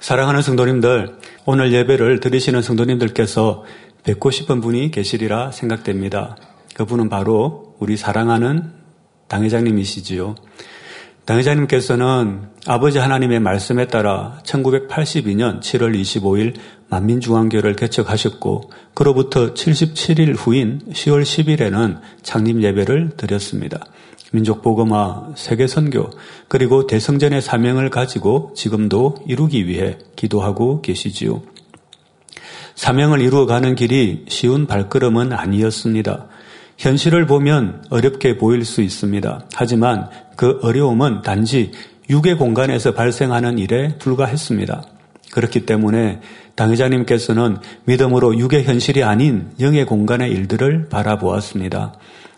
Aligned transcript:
사랑하는 0.00 0.42
성도님들, 0.42 1.16
오늘 1.46 1.72
예배를 1.72 2.20
들으시는 2.20 2.62
성도님들께서 2.62 3.64
뵙고 4.04 4.30
싶은 4.30 4.60
분이 4.60 4.90
계시리라 4.90 5.50
생각됩니다. 5.50 6.36
그분은 6.74 7.08
바로 7.08 7.74
우리 7.78 7.96
사랑하는 7.96 8.72
당회장님이시지요. 9.28 10.36
당회장님께서는 11.24 12.42
아버지 12.66 12.98
하나님의 12.98 13.40
말씀에 13.40 13.88
따라 13.88 14.38
1982년 14.44 15.60
7월 15.60 16.00
25일 16.00 16.54
만민중앙교를 16.88 17.74
개척하셨고 17.74 18.70
그로부터 18.94 19.54
77일 19.54 20.36
후인 20.36 20.82
10월 20.92 21.22
10일에는 21.22 22.00
창립 22.22 22.62
예배를 22.62 23.16
드렸습니다. 23.16 23.80
민족복음화, 24.32 25.32
세계선교, 25.36 26.10
그리고 26.48 26.86
대성전의 26.86 27.42
사명을 27.42 27.90
가지고 27.90 28.52
지금도 28.54 29.16
이루기 29.26 29.66
위해 29.66 29.98
기도하고 30.16 30.82
계시지요. 30.82 31.42
사명을 32.74 33.20
이루어가는 33.20 33.74
길이 33.74 34.24
쉬운 34.28 34.66
발걸음은 34.66 35.32
아니었습니다. 35.32 36.26
현실을 36.76 37.26
보면 37.26 37.84
어렵게 37.88 38.36
보일 38.36 38.64
수 38.64 38.82
있습니다. 38.82 39.46
하지만 39.54 40.10
그 40.36 40.58
어려움은 40.62 41.22
단지 41.22 41.72
육의 42.10 42.36
공간에서 42.36 42.92
발생하는 42.92 43.58
일에 43.58 43.96
불과했습니다. 43.98 44.84
그렇기 45.32 45.66
때문에 45.66 46.20
당회자님께서는 46.54 47.58
믿음으로 47.84 48.38
육의 48.38 48.64
현실이 48.64 49.02
아닌 49.02 49.50
영의 49.60 49.86
공간의 49.86 50.30
일들을 50.30 50.88
바라보았습니다. 50.88 51.94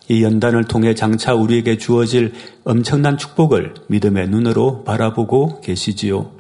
이 0.09 0.23
연단을 0.23 0.65
통해 0.65 0.95
장차 0.95 1.35
우리에게 1.35 1.77
주어질 1.77 2.33
엄청난 2.65 3.19
축복을 3.19 3.75
믿음의 3.89 4.29
눈으로 4.29 4.85
바라보고 4.85 5.61
계시지요. 5.61 6.31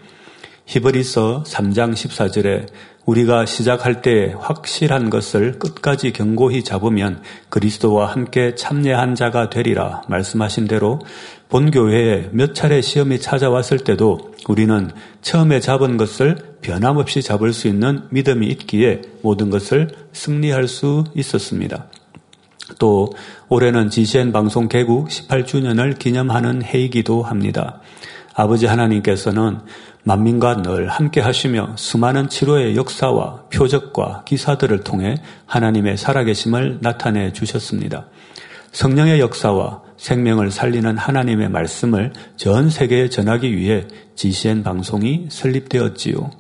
히브리서 0.66 1.44
3장 1.46 1.92
14절에 1.92 2.66
우리가 3.06 3.46
시작할 3.46 4.02
때 4.02 4.34
확실한 4.38 5.08
것을 5.08 5.58
끝까지 5.58 6.12
견고히 6.12 6.62
잡으면 6.62 7.22
그리스도와 7.48 8.06
함께 8.12 8.54
참여한 8.54 9.14
자가 9.14 9.48
되리라 9.48 10.02
말씀하신 10.08 10.66
대로 10.66 11.00
본 11.48 11.70
교회에 11.70 12.28
몇 12.32 12.54
차례 12.54 12.82
시험이 12.82 13.18
찾아왔을 13.18 13.78
때도 13.78 14.34
우리는 14.46 14.90
처음에 15.22 15.60
잡은 15.60 15.96
것을 15.96 16.36
변함없이 16.60 17.22
잡을 17.22 17.54
수 17.54 17.66
있는 17.66 18.02
믿음이 18.10 18.46
있기에 18.48 19.00
모든 19.22 19.48
것을 19.48 19.88
승리할 20.12 20.68
수 20.68 21.04
있었습니다. 21.14 21.88
또 22.78 23.12
올해는 23.48 23.90
GCN 23.90 24.32
방송 24.32 24.68
개국 24.68 25.08
18주년을 25.08 25.98
기념하는 25.98 26.62
해이기도 26.62 27.22
합니다. 27.22 27.80
아버지 28.34 28.66
하나님께서는 28.66 29.60
만민과 30.04 30.62
늘 30.62 30.88
함께 30.88 31.20
하시며 31.20 31.72
수많은 31.76 32.28
치료의 32.28 32.76
역사와 32.76 33.44
표적과 33.52 34.22
기사들을 34.24 34.84
통해 34.84 35.16
하나님의 35.46 35.96
살아계심을 35.96 36.78
나타내 36.80 37.32
주셨습니다. 37.32 38.06
성령의 38.72 39.20
역사와 39.20 39.82
생명을 39.96 40.50
살리는 40.50 40.96
하나님의 40.96 41.48
말씀을 41.50 42.12
전 42.36 42.70
세계에 42.70 43.08
전하기 43.08 43.56
위해 43.56 43.86
GCN 44.14 44.62
방송이 44.62 45.26
설립되었지요. 45.30 46.30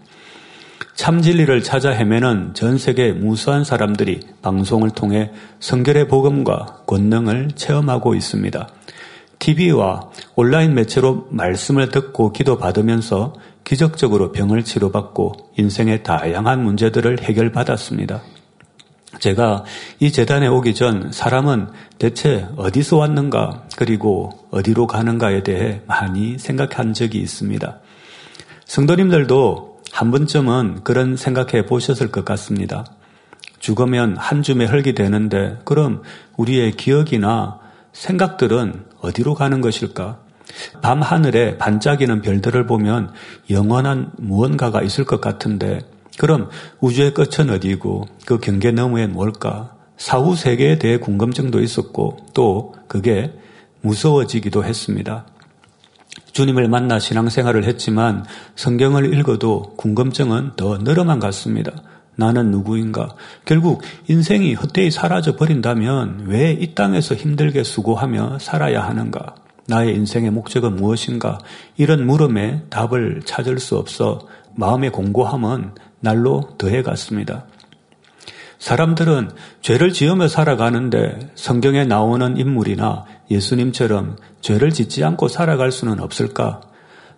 참 0.94 1.22
진리를 1.22 1.62
찾아 1.62 1.90
헤매는 1.90 2.54
전 2.54 2.78
세계 2.78 3.12
무수한 3.12 3.64
사람들이 3.64 4.20
방송을 4.42 4.90
통해 4.90 5.30
성결의 5.60 6.08
복음과 6.08 6.82
권능을 6.86 7.52
체험하고 7.54 8.14
있습니다. 8.14 8.68
TV와 9.38 10.10
온라인 10.34 10.74
매체로 10.74 11.28
말씀을 11.30 11.90
듣고 11.90 12.32
기도받으면서 12.32 13.34
기적적으로 13.64 14.32
병을 14.32 14.64
치료받고 14.64 15.50
인생의 15.56 16.02
다양한 16.02 16.62
문제들을 16.64 17.22
해결받았습니다. 17.22 18.22
제가 19.20 19.64
이 20.00 20.12
재단에 20.12 20.46
오기 20.46 20.74
전 20.74 21.10
사람은 21.12 21.68
대체 21.98 22.46
어디서 22.56 22.98
왔는가 22.98 23.64
그리고 23.76 24.30
어디로 24.50 24.86
가는가에 24.86 25.42
대해 25.42 25.80
많이 25.86 26.38
생각한 26.38 26.92
적이 26.92 27.18
있습니다. 27.18 27.80
성도님들도 28.64 29.67
한 29.92 30.10
번쯤은 30.10 30.84
그런 30.84 31.16
생각해 31.16 31.66
보셨을 31.66 32.10
것 32.10 32.24
같습니다. 32.24 32.84
죽으면 33.58 34.16
한 34.16 34.42
줌의 34.42 34.68
흙이 34.68 34.94
되는데 34.94 35.58
그럼 35.64 36.02
우리의 36.36 36.72
기억이나 36.72 37.58
생각들은 37.92 38.84
어디로 39.00 39.34
가는 39.34 39.60
것일까? 39.60 40.20
밤 40.82 41.02
하늘에 41.02 41.58
반짝이는 41.58 42.22
별들을 42.22 42.66
보면 42.66 43.12
영원한 43.50 44.12
무언가가 44.16 44.82
있을 44.82 45.04
것 45.04 45.20
같은데 45.20 45.80
그럼 46.18 46.48
우주의 46.80 47.12
끝은 47.14 47.50
어디고 47.50 48.06
그 48.26 48.38
경계 48.38 48.70
너머엔 48.70 49.12
뭘까? 49.12 49.74
사후 49.96 50.36
세계에 50.36 50.78
대해 50.78 50.98
궁금증도 50.98 51.60
있었고 51.60 52.18
또 52.34 52.74
그게 52.86 53.32
무서워지기도 53.80 54.64
했습니다. 54.64 55.26
주님을 56.38 56.68
만나 56.68 57.00
신앙생활을 57.00 57.64
했지만 57.64 58.24
성경을 58.54 59.12
읽어도 59.12 59.74
궁금증은 59.76 60.52
더 60.54 60.78
늘어만 60.78 61.18
갔습니다. 61.18 61.72
나는 62.14 62.52
누구인가? 62.52 63.16
결국 63.44 63.82
인생이 64.06 64.54
헛되이 64.54 64.92
사라져 64.92 65.34
버린다면 65.34 66.26
왜 66.28 66.52
이 66.52 66.76
땅에서 66.76 67.16
힘들게 67.16 67.64
수고하며 67.64 68.38
살아야 68.38 68.84
하는가? 68.84 69.34
나의 69.66 69.96
인생의 69.96 70.30
목적은 70.30 70.76
무엇인가? 70.76 71.38
이런 71.76 72.06
물음에 72.06 72.62
답을 72.70 73.22
찾을 73.24 73.58
수 73.58 73.76
없어 73.76 74.20
마음의 74.54 74.92
공고함은 74.92 75.72
날로 75.98 76.50
더해 76.56 76.84
갔습니다. 76.84 77.46
사람들은 78.58 79.30
죄를 79.62 79.92
지으며 79.92 80.28
살아가는데 80.28 81.30
성경에 81.34 81.84
나오는 81.84 82.36
인물이나 82.36 83.04
예수님처럼 83.30 84.16
죄를 84.40 84.72
짓지 84.72 85.04
않고 85.04 85.28
살아갈 85.28 85.70
수는 85.70 86.00
없을까? 86.00 86.60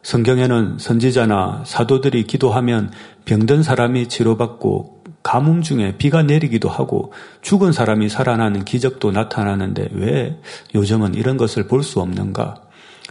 성경에는 0.03 0.79
선지자나 0.79 1.65
사도들이 1.67 2.25
기도하면 2.25 2.91
병든 3.25 3.63
사람이 3.63 4.09
치료받고 4.09 5.01
가뭄 5.23 5.61
중에 5.61 5.97
비가 5.99 6.23
내리기도 6.23 6.69
하고 6.71 7.13
죽은 7.43 7.73
사람이 7.73 8.09
살아나는 8.09 8.65
기적도 8.65 9.11
나타나는데 9.11 9.89
왜 9.93 10.39
요즘은 10.75 11.15
이런 11.15 11.37
것을 11.37 11.67
볼 11.67 11.83
수 11.83 12.01
없는가? 12.01 12.63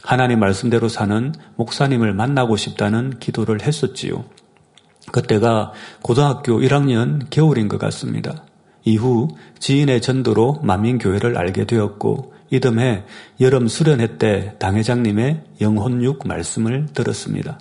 하나님 0.02 0.40
말씀대로 0.40 0.88
사는 0.88 1.34
목사님을 1.56 2.14
만나고 2.14 2.58
싶다는 2.58 3.20
기도를 3.20 3.62
했었지요. 3.62 4.24
그때가 5.12 5.72
고등학교 6.02 6.60
1학년 6.60 7.26
겨울인 7.30 7.68
것 7.68 7.80
같습니다. 7.80 8.44
이후 8.84 9.28
지인의 9.60 10.02
전도로 10.02 10.60
만민교회를 10.64 11.38
알게 11.38 11.66
되었고 11.66 12.34
이듬해 12.52 13.04
여름 13.40 13.68
수련회 13.68 14.18
때 14.18 14.56
당회장님의 14.60 15.44
영혼육 15.62 16.28
말씀을 16.28 16.88
들었습니다. 16.94 17.60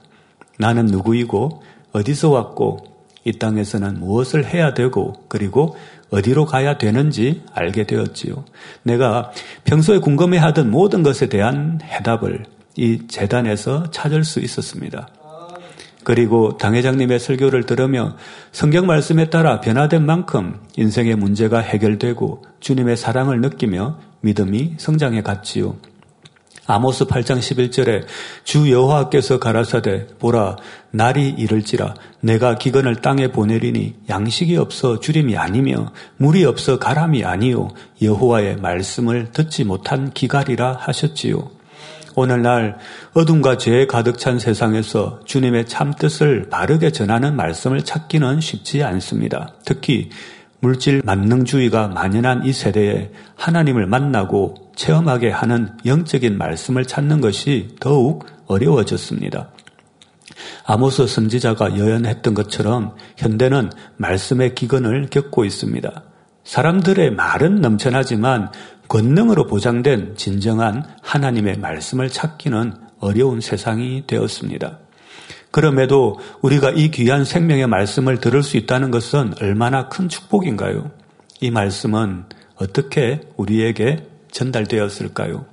나는 0.59 0.87
누구이고 0.87 1.62
어디서 1.93 2.31
왔고 2.31 2.78
이 3.25 3.32
땅에서는 3.38 4.00
무엇을 4.00 4.47
해야 4.47 4.72
되고 4.75 5.12
그리고 5.28 5.76
어디로 6.10 6.47
가야 6.47 6.78
되는지 6.78 7.43
알게 7.53 7.84
되었지요. 7.84 8.44
내가 8.82 9.31
평소에 9.65 9.99
궁금해하던 9.99 10.70
모든 10.70 11.03
것에 11.03 11.28
대한 11.28 11.81
해답을 11.82 12.44
이 12.76 13.06
재단에서 13.09 13.91
찾을 13.91 14.25
수 14.25 14.41
있었습니다. 14.41 15.09
그리고 16.08 16.56
당회장님의 16.56 17.20
설교를 17.20 17.64
들으며 17.64 18.16
성경 18.50 18.86
말씀에 18.86 19.28
따라 19.28 19.60
변화된 19.60 20.06
만큼 20.06 20.58
인생의 20.78 21.16
문제가 21.16 21.58
해결되고 21.58 22.44
주님의 22.60 22.96
사랑을 22.96 23.42
느끼며 23.42 23.98
믿음이 24.22 24.76
성장해 24.78 25.20
갔지요. 25.20 25.76
아모스 26.66 27.04
8장 27.04 27.41
11절에 27.41 28.06
주 28.42 28.70
여호와께서 28.70 29.38
가라사대 29.38 30.06
보라 30.19 30.56
날이 30.93 31.28
이를지라 31.28 31.93
내가 32.22 32.54
기근을 32.54 33.02
땅에 33.02 33.28
보내리니 33.28 33.96
양식이 34.08 34.56
없어 34.56 35.00
주림이 35.00 35.37
아니며 35.37 35.93
물이 36.16 36.46
없어 36.46 36.78
가람이 36.78 37.26
아니요 37.26 37.69
여호와의 38.00 38.56
말씀을 38.56 39.32
듣지 39.32 39.64
못한 39.64 40.11
기갈이라 40.14 40.78
하셨지요. 40.81 41.57
오늘날 42.19 42.79
어둠과 43.15 43.59
죄에 43.59 43.87
가득 43.87 44.19
찬 44.19 44.41
세상에서 44.41 45.20
주님의 45.25 45.67
참뜻을 45.67 46.49
바르게 46.50 46.91
전하는 46.91 47.37
말씀을 47.37 47.82
찾기는 47.85 48.41
쉽지 48.41 48.82
않습니다. 48.82 49.55
특히 49.65 50.11
물질 50.59 51.00
만능주의가 51.05 51.87
만연한 51.87 52.44
이 52.44 52.53
세대에 52.53 53.12
하나님을 53.37 53.87
만나고 53.87 54.73
체험하게 54.75 55.31
하는 55.31 55.69
영적인 55.87 56.37
말씀을 56.37 56.87
찾는 56.87 57.20
것이 57.20 57.76
더욱 57.79 58.26
어려워졌습니다. 58.47 59.50
아모스 60.64 61.06
선지자가 61.06 61.79
여연했던 61.79 62.35
것처럼 62.35 62.97
현대는 63.17 63.71
말씀의 63.97 64.56
기근을 64.56 65.06
겪고 65.11 65.44
있습니다. 65.44 66.03
사람들의 66.43 67.12
말은 67.12 67.61
넘쳐나지만 67.61 68.50
권능으로 68.88 69.46
보장된 69.46 70.14
진정한 70.17 70.85
하나님의 71.02 71.58
말씀을 71.58 72.08
찾기는 72.08 72.73
어려운 73.00 73.40
세상이 73.40 74.05
되었습니다. 74.06 74.79
그럼에도 75.50 76.19
우리가 76.43 76.70
이 76.70 76.90
귀한 76.90 77.25
생명의 77.25 77.67
말씀을 77.67 78.19
들을 78.19 78.43
수 78.43 78.56
있다는 78.56 78.90
것은 78.90 79.35
얼마나 79.40 79.88
큰 79.88 80.08
축복인가요? 80.08 80.90
이 81.40 81.50
말씀은 81.50 82.25
어떻게 82.56 83.20
우리에게 83.37 84.06
전달되었을까요? 84.31 85.44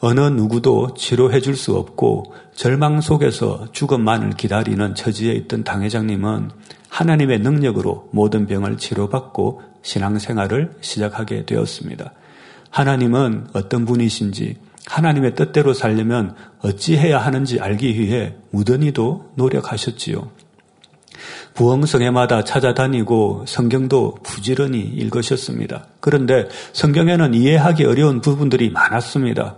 어느 0.00 0.20
누구도 0.20 0.94
치료해 0.94 1.40
줄 1.40 1.56
수 1.56 1.76
없고 1.76 2.34
절망 2.54 3.00
속에서 3.00 3.70
죽음만을 3.72 4.30
기다리는 4.30 4.94
처지에 4.94 5.32
있던 5.34 5.62
당 5.64 5.82
회장님은 5.82 6.50
하나님의 6.88 7.38
능력으로 7.38 8.08
모든 8.12 8.46
병을 8.46 8.78
치료받고 8.78 9.62
신앙생활을 9.82 10.72
시작하게 10.80 11.46
되었습니다. 11.46 12.12
하나님은 12.72 13.48
어떤 13.52 13.84
분이신지 13.84 14.56
하나님의 14.86 15.34
뜻대로 15.34 15.74
살려면 15.74 16.34
어찌해야 16.60 17.18
하는지 17.18 17.60
알기 17.60 17.98
위해 17.98 18.34
무던히도 18.50 19.32
노력하셨지요. 19.36 20.30
부흥성회마다 21.54 22.44
찾아다니고 22.44 23.44
성경도 23.46 24.16
부지런히 24.22 24.80
읽으셨습니다. 24.80 25.86
그런데 26.00 26.48
성경에는 26.72 27.34
이해하기 27.34 27.84
어려운 27.84 28.22
부분들이 28.22 28.70
많았습니다. 28.70 29.56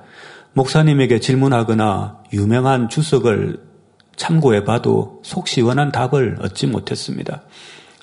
목사님에게 0.52 1.20
질문하거나 1.20 2.18
유명한 2.32 2.88
주석을 2.88 3.60
참고해 4.16 4.64
봐도 4.64 5.20
속 5.22 5.46
시원한 5.46 5.92
답을 5.92 6.38
얻지 6.40 6.66
못했습니다. 6.66 7.42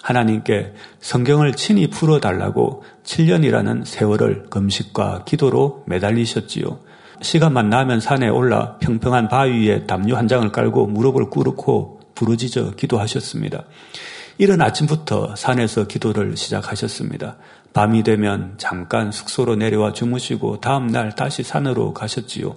하나님께 0.02 0.74
성경을 1.00 1.54
친히 1.54 1.88
풀어달라고 1.88 2.84
7년이라는 3.04 3.86
세월을 3.86 4.50
금식과 4.50 5.26
기도로 5.26 5.84
매달리셨지요. 5.88 6.80
시간만 7.22 7.70
나면 7.70 8.00
산에 8.00 8.30
올라 8.30 8.78
평평한 8.80 9.28
바위 9.28 9.68
위에 9.68 9.86
담요 9.86 10.16
한 10.16 10.28
장을 10.28 10.52
깔고 10.52 10.88
무릎을 10.88 11.30
꿇고 11.30 12.02
부르짖어 12.16 12.72
기도하셨습니다. 12.72 13.64
이른 14.38 14.62
아침부터 14.62 15.36
산에서 15.36 15.86
기도를 15.86 16.36
시작하셨습니다. 16.36 17.38
밤이 17.74 18.04
되면 18.04 18.56
잠깐 18.58 19.12
숙소로 19.12 19.56
내려와 19.56 19.94
주무시고 19.94 20.62
다음 20.62 20.88
날 20.88 21.14
다시 21.16 21.44
산으로 21.44 21.94
가셨지요. 21.94 22.56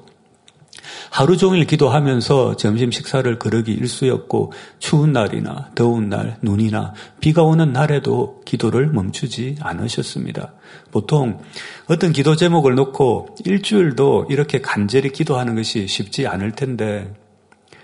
하루 1.10 1.36
종일 1.36 1.66
기도하면서 1.66 2.56
점심 2.56 2.90
식사를 2.90 3.38
거르기 3.38 3.72
일쑤였고 3.72 4.52
추운 4.78 5.12
날이나 5.12 5.70
더운 5.74 6.08
날, 6.08 6.36
눈이나 6.42 6.94
비가 7.20 7.42
오는 7.42 7.72
날에도 7.72 8.42
기도를 8.44 8.88
멈추지 8.88 9.56
않으셨습니다. 9.60 10.54
보통 10.90 11.40
어떤 11.88 12.12
기도 12.12 12.36
제목을 12.36 12.74
놓고 12.74 13.36
일주일도 13.44 14.26
이렇게 14.30 14.60
간절히 14.60 15.10
기도하는 15.10 15.54
것이 15.54 15.86
쉽지 15.86 16.26
않을 16.26 16.52
텐데 16.52 17.12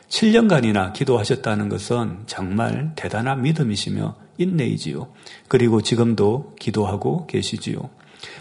7년간이나 0.08 0.92
기도하셨다는 0.92 1.68
것은 1.68 2.24
정말 2.26 2.92
대단한 2.96 3.42
믿음이시며 3.42 4.16
인내이지요. 4.38 5.08
그리고 5.48 5.82
지금도 5.82 6.54
기도하고 6.58 7.26
계시지요. 7.26 7.90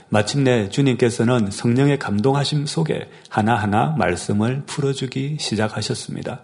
마침내 0.09 0.69
주님께서는 0.69 1.51
성령의 1.51 1.99
감동하심 1.99 2.65
속에 2.65 3.09
하나하나 3.29 3.95
말씀을 3.97 4.63
풀어주기 4.65 5.37
시작하셨습니다. 5.39 6.41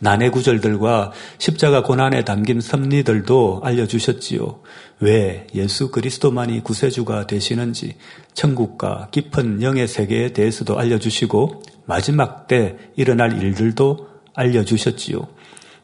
난해 0.00 0.30
구절들과 0.30 1.12
십자가 1.38 1.82
고난에 1.82 2.24
담긴 2.24 2.60
섭리들도 2.60 3.60
알려주셨지요. 3.64 4.60
왜 5.00 5.46
예수 5.54 5.90
그리스도만이 5.90 6.62
구세주가 6.62 7.26
되시는지 7.26 7.96
천국과 8.34 9.08
깊은 9.10 9.62
영의 9.62 9.88
세계에 9.88 10.32
대해서도 10.32 10.78
알려주시고 10.78 11.62
마지막 11.86 12.46
때 12.46 12.76
일어날 12.96 13.42
일들도 13.42 14.08
알려주셨지요. 14.34 15.28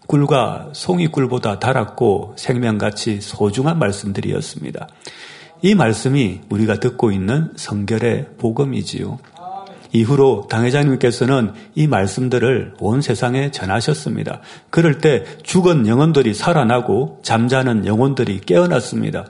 꿀과 0.07 0.71
송이꿀보다 0.75 1.59
달았고 1.59 2.35
생명같이 2.37 3.21
소중한 3.21 3.79
말씀들이었습니다. 3.79 4.89
이 5.63 5.77
말씀이 5.77 6.41
우리가 6.49 6.81
듣고 6.81 7.13
있는 7.13 7.51
성결의 7.55 8.27
복음이지요. 8.39 9.19
이후로 9.93 10.49
당회장님께서는 10.51 11.53
이 11.75 11.87
말씀들을 11.87 12.75
온 12.81 13.01
세상에 13.01 13.51
전하셨습니다. 13.51 14.41
그럴 14.71 14.99
때 14.99 15.25
죽은 15.43 15.87
영혼들이 15.87 16.35
살아나고 16.35 17.21
잠자는 17.23 17.87
영혼들이 17.87 18.41
깨어났습니다. 18.41 19.27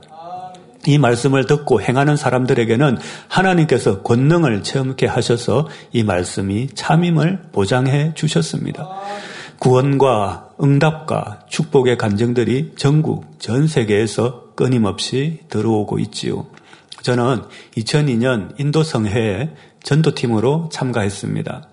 이 0.87 0.99
말씀을 0.99 1.47
듣고 1.47 1.81
행하는 1.81 2.17
사람들에게는 2.17 2.99
하나님께서 3.29 4.03
권능을 4.03 4.63
체험케 4.63 5.07
하셔서 5.07 5.69
이 5.93 6.03
말씀이 6.03 6.69
참임을 6.75 7.41
보장해 7.53 8.13
주셨습니다. 8.15 8.89
구원과 9.63 10.57
응답과 10.61 11.43
축복의 11.49 11.97
간증들이 11.97 12.73
전국 12.77 13.39
전 13.39 13.69
세계에서 13.69 14.55
끊임없이 14.57 15.39
들어오고 15.51 16.01
있지요. 16.01 16.47
저는 17.03 17.43
2002년 17.77 18.59
인도 18.59 18.83
성회에 18.83 19.55
전도팀으로 19.85 20.69
참가했습니다. 20.73 21.69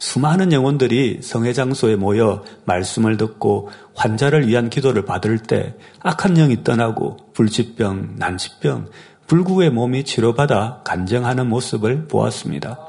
수많은 0.00 0.52
영혼들이 0.52 1.20
성회 1.22 1.52
장소에 1.52 1.94
모여 1.94 2.42
말씀을 2.64 3.16
듣고 3.16 3.70
환자를 3.94 4.48
위한 4.48 4.68
기도를 4.68 5.04
받을 5.04 5.38
때 5.38 5.76
악한 6.00 6.34
영이 6.34 6.64
떠나고 6.64 7.18
불치병, 7.34 8.16
난치병, 8.16 8.88
불구의 9.28 9.70
몸이 9.70 10.02
치료받아 10.02 10.80
간증하는 10.82 11.48
모습을 11.48 12.08
보았습니다. 12.08 12.87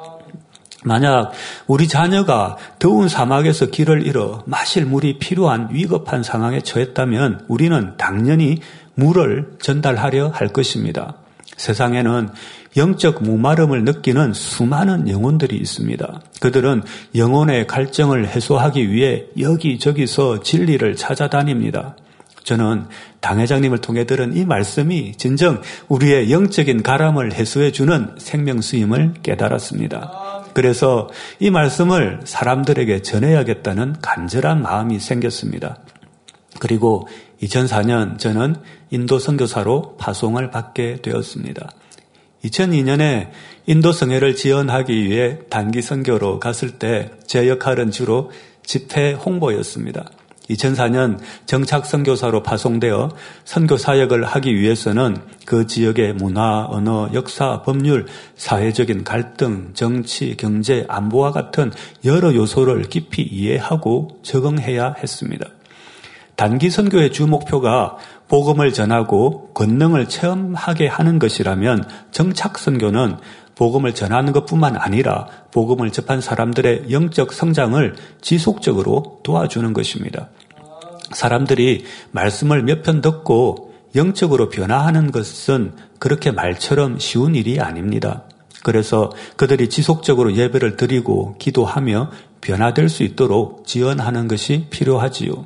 만약 0.84 1.31
우리 1.68 1.88
자녀가 1.88 2.58
더운 2.80 3.10
사막에서 3.10 3.68
길을 3.68 4.06
잃어 4.06 4.44
마실 4.46 4.86
물이 4.86 5.20
필요한 5.20 5.70
위급한 5.72 6.24
상황에 6.24 6.62
처했다면 6.62 7.46
우리는 7.48 7.94
당연히 7.98 8.60
물을 8.96 9.52
전달하려 9.62 10.30
할 10.30 10.50
것입니다. 10.50 11.16
세상에는 11.58 12.30
영적 12.78 13.24
무마름을 13.24 13.84
느끼는 13.84 14.34
수많은 14.34 15.10
영혼들이 15.10 15.58
있습니다. 15.58 16.22
그들은 16.40 16.84
영혼의 17.16 17.68
갈증을 17.68 18.28
해소하기 18.28 18.92
위해 18.92 19.26
여기저기서 19.38 20.42
진리를 20.42 20.96
찾아다닙니다. 20.96 21.96
저는 22.44 22.86
당회장님을 23.20 23.80
통해 23.80 24.06
들은 24.06 24.36
이 24.36 24.46
말씀이 24.46 25.14
진정 25.18 25.62
우리의 25.88 26.31
영적인 26.31 26.84
가람을 26.84 27.34
해소해주는 27.34 28.16
생명수임을 28.18 29.16
깨달았습니다. 29.22 30.39
그래서 30.54 31.10
이 31.40 31.50
말씀을 31.50 32.22
사람들에게 32.24 33.01
전해야겠다는 33.01 33.96
간절한 34.01 34.62
마음이 34.62 35.00
생겼습니다. 35.00 35.78
그리고 36.59 37.07
2004년 37.42 38.18
저는 38.19 38.56
인도 38.90 39.19
선교사로 39.19 39.97
파송을 39.97 40.52
받게 40.52 40.97
되었습니다. 41.02 41.69
2002년에 42.44 43.30
인도 43.66 43.92
성회를 43.92 44.35
지원하기 44.35 45.04
위해 45.04 45.40
단기 45.50 45.81
선교로 45.81 46.40
갔을 46.40 46.71
때 46.71 47.12
제 47.30 47.47
역할은 47.47 47.92
주로 47.92 48.31
집회 48.64 49.14
홍보였습니다. 49.14 50.09
2004년 50.50 51.20
정착 51.46 51.86
선교사로 51.86 52.44
파송되어 52.44 53.10
선교 53.46 53.78
사역을 53.78 54.24
하기 54.24 54.56
위해서는 54.56 55.18
그 55.46 55.68
지역의 55.68 56.14
문화, 56.14 56.66
언어, 56.70 57.10
역사, 57.14 57.62
법률, 57.62 58.08
사회적인 58.36 59.04
갈등, 59.04 59.72
정치, 59.74 60.36
경제, 60.38 60.86
안보와 60.88 61.32
같은 61.32 61.72
여러 62.06 62.34
요소를 62.34 62.84
깊이 62.84 63.22
이해하고 63.22 64.20
적응해야 64.24 64.96
했습니다. 65.02 65.46
단기 66.36 66.70
선교의 66.70 67.12
주 67.12 67.28
목표가 67.28 67.98
복음을 68.30 68.72
전하고 68.72 69.50
권능을 69.54 70.08
체험하게 70.08 70.88
하는 70.88 71.20
것이라면 71.20 71.84
정착 72.12 72.58
선교는 72.58 73.18
복음을 73.59 73.94
전하는 73.94 74.31
것뿐만 74.31 74.78
아니라 74.78 75.28
복음을 75.51 75.92
접한 75.92 76.21
사람들의 76.21 76.92
영적 76.92 77.33
성장을 77.33 77.94
지속적으로 78.21 79.19
도와주는 79.23 79.73
것입니다. 79.73 80.30
사람들이 81.11 81.83
말씀을 82.11 82.63
몇 82.63 82.83
편 82.83 83.01
듣고 83.01 83.73
영적으로 83.95 84.47
변화하는 84.47 85.11
것은 85.11 85.73
그렇게 85.99 86.31
말처럼 86.31 86.99
쉬운 86.99 87.35
일이 87.35 87.59
아닙니다. 87.59 88.23
그래서 88.63 89.11
그들이 89.35 89.68
지속적으로 89.68 90.35
예배를 90.37 90.78
드리고 90.78 91.35
기도하며 91.37 92.11
변화될 92.39 92.87
수 92.87 93.04
있도록 93.04 93.68
지원하는 93.68 94.30
것이 94.30 94.68
필요하지요. 94.69 95.45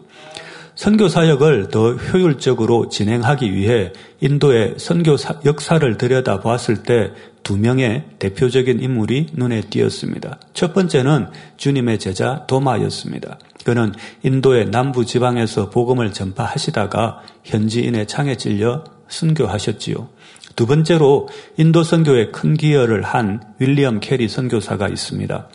선교 0.76 1.08
사역을 1.08 1.70
더 1.70 1.94
효율적으로 1.94 2.90
진행하기 2.90 3.54
위해 3.54 3.94
인도의 4.22 4.76
선교 4.78 5.16
역사를 5.46 5.98
들여다 5.98 6.40
보았을 6.40 6.84
때 6.84 7.12
두 7.44 7.58
명의 7.58 8.06
대표적인 8.20 8.82
인물이 8.82 9.28
눈에 9.34 9.62
띄었습니다. 9.62 10.40
첫 10.54 10.74
번째는 10.74 11.28
주님의 11.58 12.00
제자 12.00 12.46
도마였습니다. 12.48 13.38
그는 13.66 13.94
인도의 14.24 14.72
남부 14.72 15.06
지방에서 15.06 15.70
복음을 15.70 16.12
전파하시다가 16.14 17.22
현지인의 17.44 18.08
창에 18.08 18.36
찔려 18.38 18.86
순교하셨지요. 19.10 20.10
두 20.56 20.66
번째로 20.66 21.28
인도 21.58 21.84
선교에 21.84 22.28
큰 22.32 22.54
기여를 22.54 23.04
한 23.04 23.42
윌리엄 23.60 24.00
캐리 24.00 24.30
선교사가 24.30 24.88
있습니다. 24.88 25.50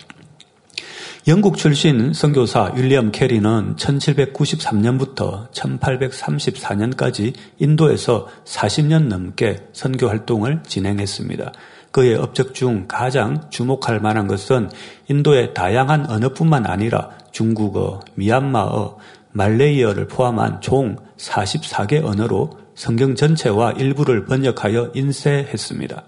영국 1.29 1.59
출신 1.59 2.15
선교사 2.15 2.73
윌리엄 2.75 3.13
캐리는 3.13 3.77
1793년부터 3.77 5.51
1834년까지 5.53 7.35
인도에서 7.59 8.27
40년 8.47 9.09
넘게 9.09 9.59
선교 9.75 10.09
활동을 10.09 10.63
진행했습니다. 10.67 11.53
그의 11.91 12.15
업적 12.15 12.55
중 12.55 12.87
가장 12.89 13.43
주목할 13.51 14.01
만한 14.01 14.27
것은 14.27 14.71
인도의 15.11 15.53
다양한 15.53 16.09
언어뿐만 16.09 16.65
아니라 16.65 17.11
중국어, 17.31 18.01
미얀마어, 18.15 18.97
말레이어를 19.33 20.09
포함한 20.09 20.63
총 20.63 20.97
44개 21.19 22.03
언어로 22.03 22.59
성경 22.75 23.15
전체와 23.15 23.73
일부를 23.73 24.25
번역하여 24.25 24.93
인쇄했습니다. 24.95 26.05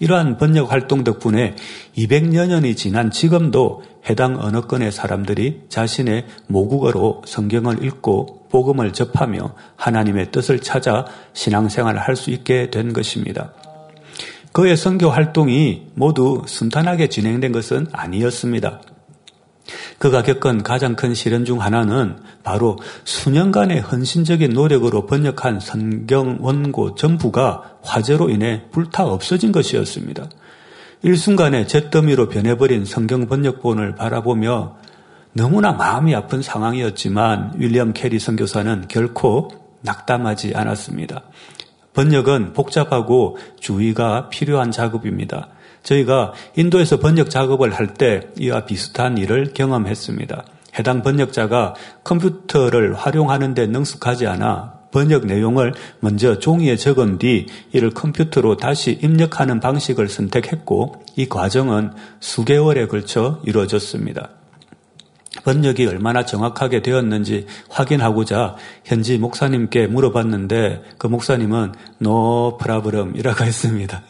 이러한 0.00 0.38
번역 0.38 0.72
활동 0.72 1.04
덕분에 1.04 1.54
200여 1.96 2.48
년이 2.48 2.74
지난 2.74 3.10
지금도 3.10 3.82
해당 4.08 4.38
언어권의 4.38 4.92
사람들이 4.92 5.62
자신의 5.68 6.26
모국어로 6.46 7.22
성경을 7.26 7.84
읽고 7.84 8.48
복음을 8.50 8.92
접하며 8.92 9.54
하나님의 9.76 10.30
뜻을 10.30 10.60
찾아 10.60 11.06
신앙생활을 11.32 12.00
할 12.00 12.14
수 12.16 12.30
있게 12.30 12.70
된 12.70 12.92
것입니다. 12.92 13.52
그의 14.52 14.76
선교 14.76 15.10
활동이 15.10 15.88
모두 15.94 16.42
순탄하게 16.46 17.08
진행된 17.08 17.50
것은 17.50 17.88
아니었습니다. 17.90 18.80
그가 19.98 20.22
겪은 20.22 20.62
가장 20.62 20.94
큰 20.94 21.14
시련 21.14 21.44
중 21.44 21.60
하나는 21.60 22.18
바로 22.44 22.76
수년간의 23.04 23.80
헌신적인 23.80 24.52
노력으로 24.52 25.06
번역한 25.06 25.58
성경 25.58 26.38
원고 26.40 26.94
전부가 26.94 27.78
화재로 27.82 28.28
인해 28.28 28.64
불타 28.70 29.04
없어진 29.04 29.50
것이었습니다. 29.50 30.28
일순간에 31.04 31.66
잿더미로 31.66 32.30
변해버린 32.30 32.86
성경 32.86 33.26
번역본을 33.26 33.94
바라보며 33.94 34.76
너무나 35.34 35.72
마음이 35.72 36.14
아픈 36.14 36.40
상황이었지만 36.40 37.52
윌리엄 37.56 37.92
캐리 37.92 38.18
선교사는 38.18 38.86
결코 38.88 39.50
낙담하지 39.82 40.54
않았습니다. 40.54 41.24
번역은 41.92 42.54
복잡하고 42.54 43.36
주의가 43.60 44.30
필요한 44.30 44.70
작업입니다. 44.70 45.48
저희가 45.82 46.32
인도에서 46.56 46.98
번역 46.98 47.28
작업을 47.28 47.74
할 47.74 47.88
때 47.88 48.22
이와 48.38 48.64
비슷한 48.64 49.18
일을 49.18 49.52
경험했습니다. 49.52 50.44
해당 50.78 51.02
번역자가 51.02 51.74
컴퓨터를 52.02 52.94
활용하는 52.94 53.52
데 53.52 53.66
능숙하지 53.66 54.26
않아 54.26 54.73
번역 54.94 55.26
내용을 55.26 55.74
먼저 55.98 56.38
종이에 56.38 56.76
적은 56.76 57.18
뒤 57.18 57.46
이를 57.72 57.90
컴퓨터로 57.90 58.56
다시 58.56 58.96
입력하는 59.02 59.58
방식을 59.58 60.08
선택했고 60.08 61.02
이 61.16 61.28
과정은 61.28 61.90
수개월에 62.20 62.86
걸쳐 62.86 63.40
이루어졌습니다. 63.44 64.30
번역이 65.42 65.84
얼마나 65.86 66.24
정확하게 66.24 66.82
되었는지 66.82 67.46
확인하고자 67.68 68.54
현지 68.84 69.18
목사님께 69.18 69.88
물어봤는데 69.88 70.84
그 70.96 71.08
목사님은 71.08 71.72
no 72.00 72.56
problem이라고 72.56 73.42
했습니다. 73.44 74.00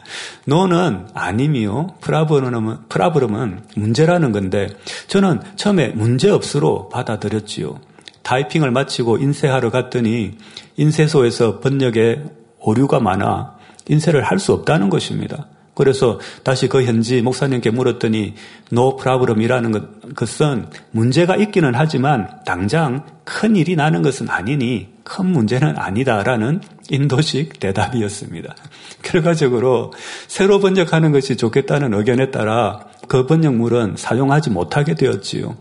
no는 0.47 1.07
아님이요. 1.15 1.95
프라브름은, 2.03 2.77
프라브름은 2.91 3.61
문제라는 3.75 4.33
건데 4.33 4.69
저는 5.07 5.41
처음에 5.57 5.89
문제없으로 5.89 6.91
받아들였지요. 6.91 7.94
타이핑을 8.25 8.73
마치고 8.73 9.19
인쇄하러 9.19 9.71
갔더니 9.71 10.33
인쇄소에서 10.77 11.61
번역에 11.61 12.25
오류가 12.59 12.99
많아 12.99 13.55
인쇄를 13.87 14.23
할 14.23 14.39
수 14.39 14.53
없다는 14.53 14.91
것입니다. 14.91 15.47
그래서 15.75 16.21
다시 16.45 16.69
그 16.69 16.85
현지 16.85 17.21
목사님께 17.21 17.71
물었더니 17.71 18.35
No 18.71 18.97
problem이라는 18.97 20.15
것은 20.15 20.67
문제가 20.93 21.37
있기는 21.37 21.73
하지만 21.75 22.29
당장 22.47 23.05
큰 23.25 23.57
일이 23.57 23.75
나는 23.75 24.03
것은 24.03 24.29
아니니 24.29 24.89
큰 25.03 25.27
문제는 25.27 25.77
아니다라는 25.77 26.61
인도식 26.91 27.59
대답이었습니다. 27.59 28.55
결과적으로 29.03 29.93
새로 30.29 30.61
번역하는 30.61 31.13
것이 31.13 31.37
좋겠다는 31.37 31.93
의견에 31.93 32.31
따라 32.31 32.87
그 33.09 33.27
번역물은 33.27 33.95
사용하지 33.97 34.51
못하게 34.51 34.95
되었지요. 34.95 35.57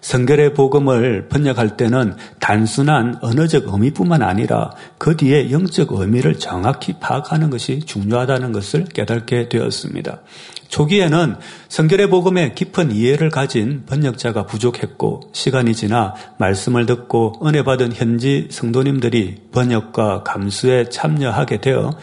성결의 0.00 0.54
복음을 0.54 1.28
번역할 1.28 1.76
때는 1.76 2.14
단순한 2.38 3.18
언어적 3.20 3.68
의미뿐만 3.68 4.22
아니라 4.22 4.70
그 4.98 5.16
뒤에 5.16 5.50
영적 5.50 5.92
의미를 5.92 6.38
정확히 6.38 6.94
파악하는 6.98 7.50
것이 7.50 7.80
중요하다는 7.80 8.52
것을 8.52 8.84
깨닫게 8.84 9.48
되었습니다. 9.48 10.20
초기에는 10.68 11.36
성결의 11.68 12.08
복음에 12.08 12.54
깊은 12.54 12.92
이해를 12.92 13.28
가진 13.28 13.82
번역자가 13.86 14.46
부족했고 14.46 15.30
시간이 15.32 15.74
지나 15.74 16.14
말씀을 16.38 16.86
듣고 16.86 17.40
은혜 17.44 17.64
받은 17.64 17.92
현지 17.92 18.46
성도님들이 18.50 19.42
번역과 19.52 20.22
감수에 20.22 20.88
참여하게 20.88 21.60
되어 21.60 21.98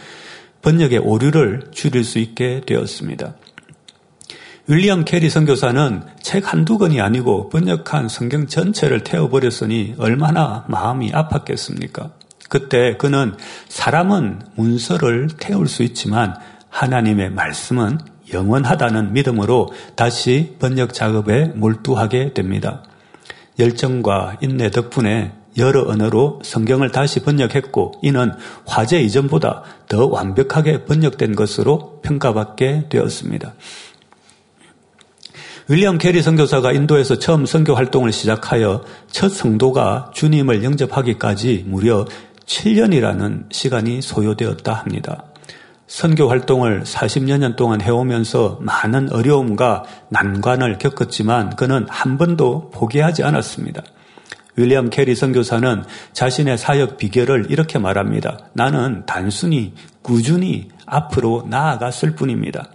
번역의 0.60 0.98
오류를 0.98 1.68
줄일 1.72 2.04
수 2.04 2.18
있게 2.18 2.60
되었습니다. 2.66 3.34
윌리엄 4.70 5.06
캐리 5.06 5.30
선교사는 5.30 6.02
책 6.20 6.52
한두 6.52 6.76
권이 6.76 7.00
아니고 7.00 7.48
번역한 7.48 8.10
성경 8.10 8.46
전체를 8.46 9.02
태워버렸으니 9.02 9.94
얼마나 9.96 10.66
마음이 10.68 11.10
아팠겠습니까? 11.10 12.10
그때 12.50 12.98
그는 12.98 13.34
사람은 13.68 14.42
문서를 14.56 15.28
태울 15.40 15.68
수 15.68 15.82
있지만 15.82 16.34
하나님의 16.68 17.30
말씀은 17.30 17.98
영원하다는 18.30 19.14
믿음으로 19.14 19.72
다시 19.96 20.56
번역 20.58 20.92
작업에 20.92 21.46
몰두하게 21.46 22.34
됩니다. 22.34 22.82
열정과 23.58 24.36
인내 24.42 24.70
덕분에 24.70 25.32
여러 25.56 25.88
언어로 25.88 26.40
성경을 26.44 26.92
다시 26.92 27.20
번역했고 27.20 28.00
이는 28.02 28.32
화재 28.66 29.00
이전보다 29.00 29.62
더 29.88 30.06
완벽하게 30.06 30.84
번역된 30.84 31.34
것으로 31.34 32.00
평가받게 32.02 32.90
되었습니다. 32.90 33.54
윌리엄 35.70 35.98
캐리 35.98 36.22
선교사가 36.22 36.72
인도에서 36.72 37.18
처음 37.18 37.44
선교 37.44 37.74
활동을 37.74 38.10
시작하여 38.10 38.82
첫 39.10 39.28
성도가 39.28 40.12
주님을 40.14 40.64
영접하기까지 40.64 41.64
무려 41.66 42.06
7년이라는 42.46 43.52
시간이 43.52 44.00
소요되었다 44.00 44.72
합니다. 44.72 45.24
선교 45.86 46.30
활동을 46.30 46.84
40여 46.84 47.36
년 47.36 47.54
동안 47.54 47.82
해오면서 47.82 48.60
많은 48.62 49.12
어려움과 49.12 49.84
난관을 50.08 50.78
겪었지만 50.78 51.54
그는 51.56 51.84
한 51.90 52.16
번도 52.16 52.70
포기하지 52.70 53.22
않았습니다. 53.22 53.82
윌리엄 54.56 54.88
캐리 54.88 55.14
선교사는 55.14 55.84
자신의 56.14 56.56
사역 56.56 56.96
비결을 56.96 57.48
이렇게 57.50 57.78
말합니다. 57.78 58.38
나는 58.54 59.04
단순히 59.04 59.74
꾸준히 60.00 60.68
앞으로 60.86 61.44
나아갔을 61.46 62.14
뿐입니다. 62.14 62.70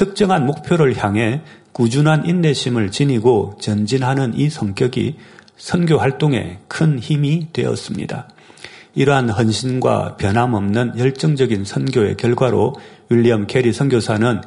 특정한 0.00 0.46
목표를 0.46 0.96
향해 0.96 1.42
꾸준한 1.72 2.26
인내심을 2.26 2.90
지니고 2.90 3.56
전진하는 3.60 4.34
이 4.36 4.48
성격이 4.48 5.16
선교 5.56 5.98
활동에 5.98 6.58
큰 6.68 6.98
힘이 6.98 7.48
되었습니다. 7.52 8.28
이러한 8.94 9.30
헌신과 9.30 10.16
변함없는 10.16 10.98
열정적인 10.98 11.64
선교의 11.64 12.16
결과로 12.16 12.74
윌리엄 13.08 13.46
캐리 13.46 13.72
선교사는 13.72 14.40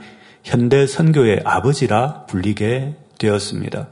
현대 0.44 0.86
선교의 0.86 1.42
아버지라 1.46 2.26
불리게 2.26 2.96
되었습니다. 3.18 3.88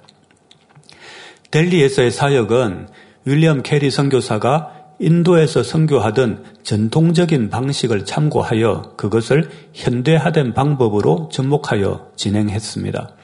델리에서의 1.51 2.11
사역은 2.11 2.87
윌리엄 3.25 3.61
캐리 3.61 3.91
선교사가 3.91 4.81
인도에서 4.99 5.63
선교하던 5.63 6.43
전통적인 6.63 7.49
방식을 7.49 8.05
참고하여 8.05 8.93
그것을 8.97 9.49
현대화된 9.73 10.53
방법으로 10.53 11.29
접목하여 11.31 12.11
진행했습니다. 12.15 13.15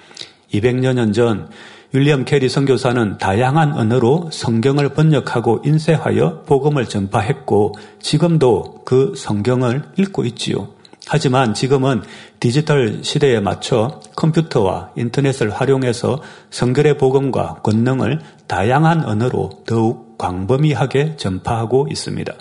200여 0.53 0.93
년 0.93 1.13
전 1.13 1.49
윌리엄 1.93 2.25
캐리 2.25 2.49
선교사는 2.49 3.17
다양한 3.17 3.73
언어로 3.73 4.29
성경을 4.31 4.89
번역하고 4.89 5.61
인쇄하여 5.63 6.43
복음을 6.45 6.85
전파했고 6.85 7.75
지금도 8.01 8.81
그 8.83 9.13
성경을 9.15 9.83
읽고 9.97 10.25
있지요. 10.25 10.67
하지만 11.07 11.53
지금은 11.53 12.03
디지털 12.41 12.99
시대에 13.03 13.39
맞춰 13.39 14.01
컴퓨터와 14.17 14.91
인터넷을 14.97 15.49
활용해서 15.49 16.21
성결의 16.49 16.97
복음과 16.97 17.61
권능을 17.63 18.19
다양한 18.47 19.05
언어로 19.05 19.63
더욱 19.65 20.17
광범위하게 20.17 21.15
전파하고 21.15 21.87
있습니다. 21.89 22.33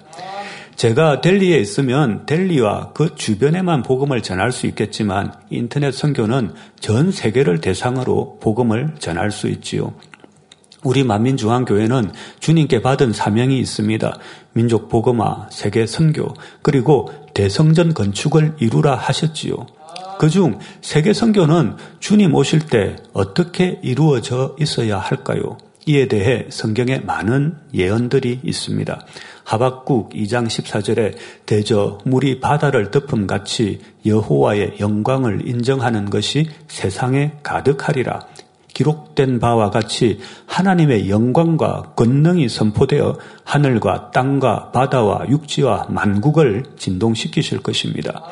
제가 0.76 1.22
델리에 1.22 1.58
있으면 1.58 2.26
델리와 2.26 2.92
그 2.92 3.14
주변에만 3.14 3.82
복음을 3.82 4.22
전할 4.22 4.52
수 4.52 4.66
있겠지만 4.66 5.32
인터넷 5.48 5.90
선교는 5.92 6.52
전 6.78 7.10
세계를 7.10 7.62
대상으로 7.62 8.38
복음을 8.40 8.94
전할 8.98 9.30
수 9.30 9.48
있지요. 9.48 9.94
우리 10.84 11.02
만민중앙교회는 11.02 12.12
주님께 12.40 12.82
받은 12.82 13.14
사명이 13.14 13.58
있습니다. 13.58 14.18
민족 14.52 14.90
복음화, 14.90 15.48
세계 15.50 15.86
선교, 15.86 16.34
그리고 16.60 17.10
대성전 17.32 17.94
건축을 17.94 18.56
이루라 18.60 18.96
하셨지요. 18.96 19.66
그중 20.18 20.58
세계 20.82 21.14
선교는 21.14 21.76
주님 22.00 22.34
오실 22.34 22.66
때 22.66 22.96
어떻게 23.14 23.80
이루어져 23.82 24.54
있어야 24.60 24.98
할까요? 24.98 25.56
이에 25.88 26.08
대해 26.08 26.46
성경에 26.50 26.98
많은 26.98 27.56
예언들이 27.72 28.40
있습니다. 28.42 29.06
하박국 29.44 30.10
2장 30.10 30.48
14절에 30.48 31.14
대저 31.46 31.98
물이 32.04 32.40
바다를 32.40 32.90
덮음 32.90 33.28
같이 33.28 33.80
여호와의 34.04 34.80
영광을 34.80 35.46
인정하는 35.48 36.10
것이 36.10 36.48
세상에 36.66 37.34
가득하리라. 37.44 38.26
기록된 38.74 39.38
바와 39.38 39.70
같이 39.70 40.18
하나님의 40.46 41.08
영광과 41.08 41.94
권능이 41.94 42.48
선포되어 42.48 43.18
하늘과 43.44 44.10
땅과 44.10 44.72
바다와 44.72 45.28
육지와 45.30 45.86
만국을 45.88 46.64
진동시키실 46.76 47.62
것입니다. 47.62 48.22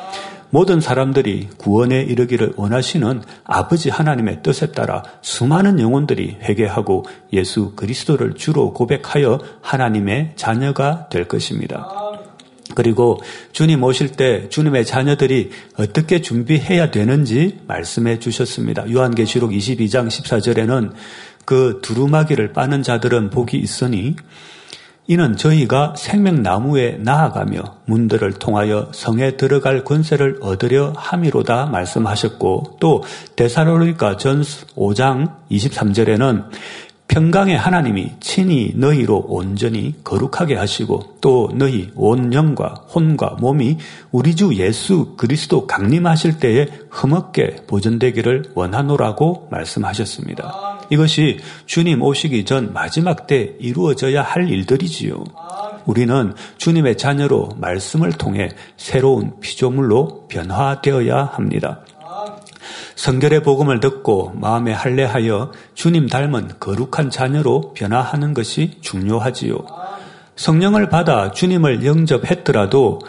모든 0.55 0.79
사람들이 0.79 1.49
구원에 1.57 2.01
이르기를 2.01 2.53
원하시는 2.55 3.23
아버지 3.43 3.89
하나님의 3.89 4.41
뜻에 4.41 4.71
따라 4.71 5.03
수많은 5.21 5.81
영혼들이 5.81 6.37
회개하고 6.43 7.03
예수 7.33 7.73
그리스도를 7.75 8.35
주로 8.35 8.71
고백하여 8.71 9.41
하나님의 9.59 10.31
자녀가 10.37 11.09
될 11.09 11.27
것입니다. 11.27 11.89
그리고 12.73 13.19
주님 13.51 13.83
오실 13.83 14.13
때 14.13 14.47
주님의 14.47 14.85
자녀들이 14.85 15.49
어떻게 15.77 16.21
준비해야 16.21 16.89
되는지 16.89 17.59
말씀해 17.67 18.19
주셨습니다. 18.19 18.89
요한계시록 18.89 19.51
22장 19.51 20.07
14절에는 20.07 20.93
그 21.43 21.79
두루마기를 21.81 22.53
빠는 22.53 22.81
자들은 22.81 23.29
복이 23.29 23.57
있으니 23.57 24.15
이는 25.07 25.37
저희가 25.37 25.93
생명나무에 25.95 26.97
나아가며 26.99 27.61
문들을 27.85 28.33
통하여 28.33 28.89
성에 28.91 29.37
들어갈 29.37 29.83
권세를 29.83 30.39
얻으려 30.41 30.93
함이로다 30.95 31.67
말씀하셨고 31.67 32.77
또 32.79 33.03
데살로니가 33.35 34.17
전 34.17 34.41
5장 34.41 35.31
23절에는 35.51 36.45
평강의 37.07 37.55
하나님이 37.55 38.13
친히 38.19 38.73
너희로 38.75 39.25
온전히 39.27 39.93
거룩하게 40.03 40.55
하시고 40.55 41.17
또 41.21 41.51
너희 41.53 41.91
온 41.95 42.33
영과 42.33 42.69
혼과 42.93 43.37
몸이 43.39 43.77
우리 44.11 44.35
주 44.35 44.55
예수 44.55 45.13
그리스도 45.15 45.67
강림하실 45.67 46.39
때에 46.39 46.67
흠없게 46.89 47.67
보존되기를 47.67 48.53
원하노라고 48.55 49.49
말씀하셨습니다. 49.51 50.74
이것이 50.89 51.39
주님 51.65 52.01
오시기 52.01 52.45
전 52.45 52.73
마지막 52.73 53.27
때 53.27 53.55
이루어져야 53.59 54.21
할 54.21 54.49
일들이지요. 54.49 55.23
우리는 55.85 56.33
주님의 56.57 56.97
자녀로 56.97 57.49
말씀을 57.57 58.11
통해 58.13 58.49
새로운 58.77 59.39
피조물로 59.39 60.27
변화되어야 60.27 61.31
합니다. 61.33 61.81
성결의 62.95 63.43
복음을 63.43 63.79
듣고 63.79 64.31
마음에 64.35 64.71
할례하여 64.73 65.51
주님 65.73 66.07
닮은 66.07 66.59
거룩한 66.59 67.09
자녀로 67.09 67.73
변화하는 67.73 68.33
것이 68.33 68.77
중요하지요. 68.81 69.57
성령을 70.35 70.89
받아 70.89 71.31
주님을 71.31 71.85
영접했더라도 71.85 72.99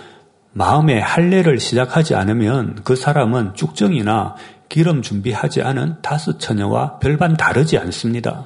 마음에 0.52 0.98
할례를 0.98 1.60
시작하지 1.60 2.14
않으면 2.14 2.80
그 2.82 2.96
사람은 2.96 3.54
쭉정이나 3.54 4.36
기름 4.68 5.02
준비하지 5.02 5.62
않은 5.62 5.96
다섯 6.02 6.38
처녀와 6.38 6.98
별반 6.98 7.36
다르지 7.36 7.78
않습니다. 7.78 8.44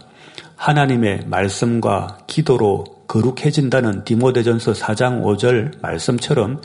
하나님의 0.57 1.25
말씀과 1.27 2.19
기도로 2.27 2.85
거룩해진다는 3.07 4.05
디모데전서 4.05 4.73
4장 4.73 5.23
5절 5.23 5.81
말씀처럼 5.81 6.61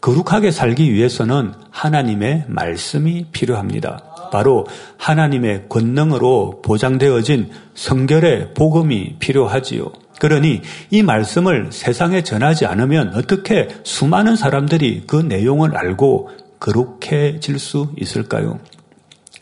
거룩하게 0.00 0.50
살기 0.50 0.92
위해서는 0.92 1.52
하나님의 1.70 2.44
말씀이 2.48 3.26
필요합니다. 3.32 4.30
바로 4.30 4.66
하나님의 4.98 5.68
권능으로 5.68 6.60
보장되어진 6.62 7.50
성결의 7.74 8.54
복음이 8.54 9.16
필요하지요. 9.18 9.90
그러니 10.20 10.62
이 10.90 11.02
말씀을 11.02 11.70
세상에 11.72 12.22
전하지 12.22 12.66
않으면 12.66 13.14
어떻게 13.14 13.68
수많은 13.84 14.36
사람들이 14.36 15.04
그 15.06 15.16
내용을 15.16 15.76
알고 15.76 16.30
거룩해질 16.58 17.58
수 17.58 17.92
있을까요? 17.96 18.58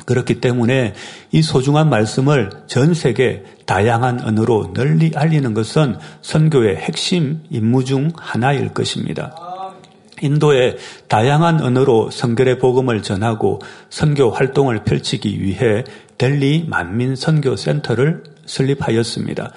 그렇기 0.04 0.40
때문에 0.40 0.94
이 1.32 1.42
소중한 1.42 1.88
말씀을 1.88 2.50
전 2.66 2.94
세계 2.94 3.44
다양한 3.66 4.20
언어로 4.20 4.72
널리 4.74 5.12
알리는 5.14 5.54
것은 5.54 5.96
선교의 6.22 6.76
핵심 6.76 7.40
임무 7.50 7.84
중 7.84 8.10
하나일 8.16 8.70
것입니다. 8.70 9.34
인도의 10.22 10.76
다양한 11.08 11.60
언어로 11.60 12.10
성결의 12.10 12.58
복음을 12.58 13.02
전하고 13.02 13.60
선교 13.90 14.30
활동을 14.30 14.84
펼치기 14.84 15.42
위해 15.42 15.84
델리 16.18 16.64
만민 16.68 17.16
선교 17.16 17.56
센터를 17.56 18.22
설립하였습니다. 18.46 19.52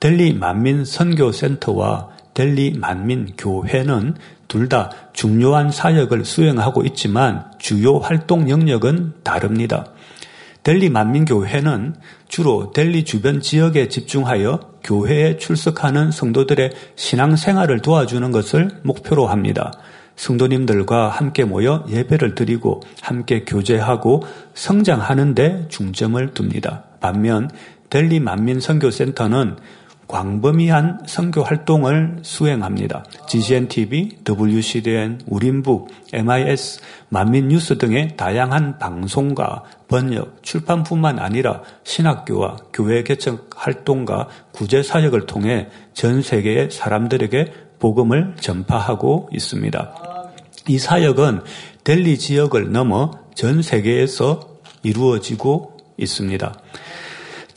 델리 0.00 0.34
만민 0.34 0.84
선교 0.84 1.32
센터와 1.32 2.10
델리 2.34 2.72
만민 2.78 3.32
교회는 3.38 4.14
둘 4.52 4.68
다 4.68 4.90
중요한 5.14 5.70
사역을 5.70 6.26
수행하고 6.26 6.82
있지만 6.84 7.50
주요 7.58 7.96
활동 7.96 8.50
영역은 8.50 9.14
다릅니다. 9.24 9.86
델리 10.62 10.90
만민교회는 10.90 11.94
주로 12.28 12.70
델리 12.70 13.04
주변 13.04 13.40
지역에 13.40 13.88
집중하여 13.88 14.60
교회에 14.84 15.38
출석하는 15.38 16.10
성도들의 16.10 16.70
신앙생활을 16.96 17.80
도와주는 17.80 18.30
것을 18.30 18.70
목표로 18.82 19.26
합니다. 19.26 19.72
성도님들과 20.16 21.08
함께 21.08 21.44
모여 21.44 21.86
예배를 21.88 22.34
드리고 22.34 22.82
함께 23.00 23.44
교제하고 23.44 24.24
성장하는 24.52 25.34
데 25.34 25.66
중점을 25.70 26.32
둡니다. 26.38 26.84
반면 27.00 27.48
델리 27.88 28.20
만민 28.20 28.60
선교센터는 28.60 29.56
광범위한 30.12 31.04
선교 31.06 31.42
활동을 31.42 32.18
수행합니다. 32.20 33.02
GCN 33.28 33.68
TV, 33.68 34.10
WCDN, 34.24 35.22
우림북, 35.26 35.88
MIS, 36.12 36.80
만민뉴스 37.08 37.78
등의 37.78 38.14
다양한 38.18 38.78
방송과 38.78 39.64
번역, 39.88 40.42
출판뿐만 40.42 41.18
아니라 41.18 41.62
신학교와 41.84 42.58
교회 42.74 43.02
개척 43.02 43.48
활동과 43.56 44.28
구제 44.52 44.82
사역을 44.82 45.24
통해 45.24 45.68
전 45.94 46.20
세계의 46.20 46.70
사람들에게 46.70 47.52
복음을 47.78 48.36
전파하고 48.38 49.30
있습니다. 49.32 49.94
이 50.68 50.78
사역은 50.78 51.40
델리 51.84 52.18
지역을 52.18 52.70
넘어 52.70 53.12
전 53.34 53.62
세계에서 53.62 54.58
이루어지고 54.82 55.78
있습니다. 55.96 56.54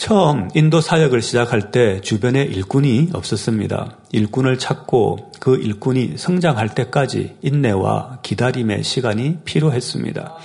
처음 0.05 0.49
인도 0.53 0.81
사역을 0.81 1.23
시작할 1.23 1.71
때 1.71 1.99
주변에 1.99 2.43
일꾼이 2.43 3.09
없었습니다. 3.11 3.97
일꾼을 4.11 4.59
찾고 4.59 5.31
그 5.39 5.55
일꾼이 5.55 6.13
성장할 6.15 6.75
때까지 6.75 7.37
인내와 7.41 8.19
기다림의 8.21 8.83
시간이 8.83 9.39
필요했습니다. 9.45 10.35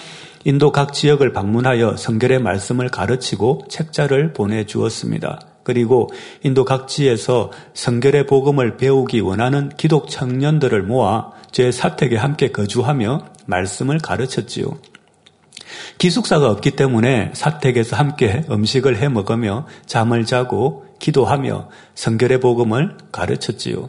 인도 0.47 0.73
각 0.73 0.95
지역을 0.95 1.35
방문하여 1.35 1.99
성결의 1.99 2.41
말씀을 2.41 2.89
가르치고 2.89 3.67
책자를 3.69 4.33
보내주었습니다. 4.33 5.41
그리고 5.63 6.09
인도 6.43 6.65
각지에서 6.65 7.51
성결의 7.75 8.27
복음을 8.27 8.79
배우기 8.79 9.21
원하는 9.21 9.69
기독 9.77 10.09
청년들을 10.09 10.85
모아 10.85 11.33
제 11.53 11.71
사택에 11.71 12.17
함께 12.17 12.51
거주하며 12.51 13.27
말씀을 13.45 13.99
가르쳤지요. 13.99 14.79
기숙사가 15.99 16.51
없기 16.51 16.73
때문에 16.73 17.31
사택에서 17.35 17.97
함께 17.97 18.45
음식을 18.51 18.97
해 18.97 19.09
먹으며 19.09 19.67
잠을 19.87 20.25
자고 20.25 20.85
기도하며 20.99 21.69
성결의 21.95 22.41
복음을 22.41 22.97
가르쳤지요. 23.11 23.89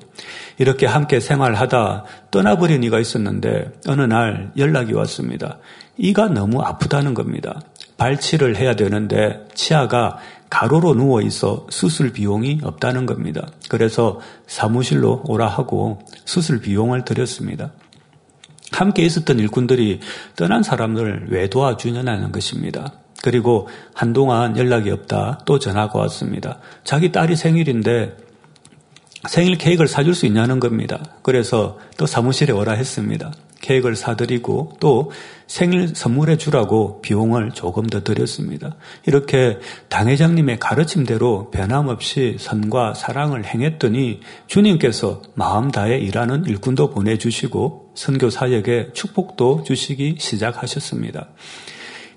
이렇게 0.58 0.86
함께 0.86 1.20
생활하다 1.20 2.06
떠나버린 2.32 2.84
이가 2.84 3.00
있었는데 3.00 3.72
어느 3.88 4.02
날 4.02 4.52
연락이 4.58 4.94
왔습니다. 4.94 5.60
이가 5.98 6.30
너무 6.30 6.62
아프다는 6.62 7.14
겁니다. 7.14 7.62
발치를 7.98 8.56
해야 8.56 8.76
되는데 8.76 9.46
치아가 9.54 10.18
가로로 10.50 10.96
누워 10.96 11.22
있어 11.22 11.68
수술 11.70 12.12
비용이 12.12 12.62
없다는 12.64 13.06
겁니다. 13.06 13.48
그래서 13.70 14.20
사무실로 14.48 15.24
오라 15.26 15.48
하고 15.48 16.00
수술 16.26 16.60
비용을 16.60 17.06
드렸습니다. 17.06 17.72
함께 18.72 19.04
있었던 19.04 19.40
일꾼들이 19.40 20.00
떠난 20.36 20.64
사람을 20.64 21.28
왜 21.30 21.50
도와주냐는 21.50 22.32
것입니다. 22.32 22.94
그리고 23.22 23.68
한동안 23.94 24.58
연락이 24.58 24.90
없다 24.90 25.42
또 25.46 25.60
전화가 25.60 26.00
왔습니다. 26.00 26.60
자기 26.84 27.12
딸이 27.12 27.36
생일인데 27.36 28.18
생일 29.30 29.58
케이크를 29.58 29.88
사줄 29.88 30.16
수 30.16 30.26
있냐는 30.26 30.60
겁니다. 30.60 31.04
그래서 31.22 31.78
또 31.98 32.08
사무실에 32.08 32.54
오라 32.54 32.74
했습니다. 32.74 33.32
케이크를 33.62 33.96
사드리고 33.96 34.74
또 34.80 35.12
생일 35.48 35.90
선물해 35.96 36.38
주라고 36.38 37.02
비용을 37.02 37.52
조금 37.52 37.86
더 37.88 38.04
드렸습니다. 38.04 38.76
이렇게 39.06 39.60
당회장님의 39.90 40.60
가르침대로 40.60 41.52
변함없이 41.52 42.38
선과 42.40 42.94
사랑을 42.94 43.46
행했더니 43.46 44.22
주님께서 44.48 45.22
마음 45.36 45.72
다해 45.72 45.98
일하는 46.00 46.46
일꾼도 46.46 46.90
보내주시고 46.92 47.92
선교 47.96 48.30
사역에 48.30 48.90
축복도 48.94 49.64
주시기 49.64 50.16
시작하셨습니다. 50.20 51.30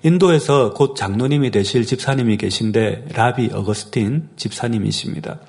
인도에서 0.03 0.73
곧 0.73 0.95
장로님이 0.95 1.51
되실 1.51 1.85
집사님이 1.85 2.37
계신데 2.37 3.05
라비 3.13 3.49
어거스틴 3.51 4.29
집사님이십니다. 4.35 5.39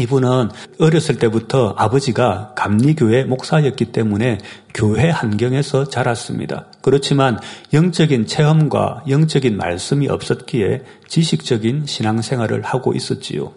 이분은 0.00 0.50
어렸을 0.78 1.18
때부터 1.18 1.74
아버지가 1.76 2.54
감리교회 2.56 3.24
목사였기 3.24 3.86
때문에 3.86 4.38
교회 4.74 5.10
환경에서 5.10 5.88
자랐습니다. 5.88 6.66
그렇지만 6.82 7.38
영적인 7.72 8.26
체험과 8.26 9.04
영적인 9.08 9.56
말씀이 9.56 10.08
없었기에 10.08 10.82
지식적인 11.08 11.86
신앙생활을 11.86 12.62
하고 12.62 12.94
있었지요. 12.94 13.52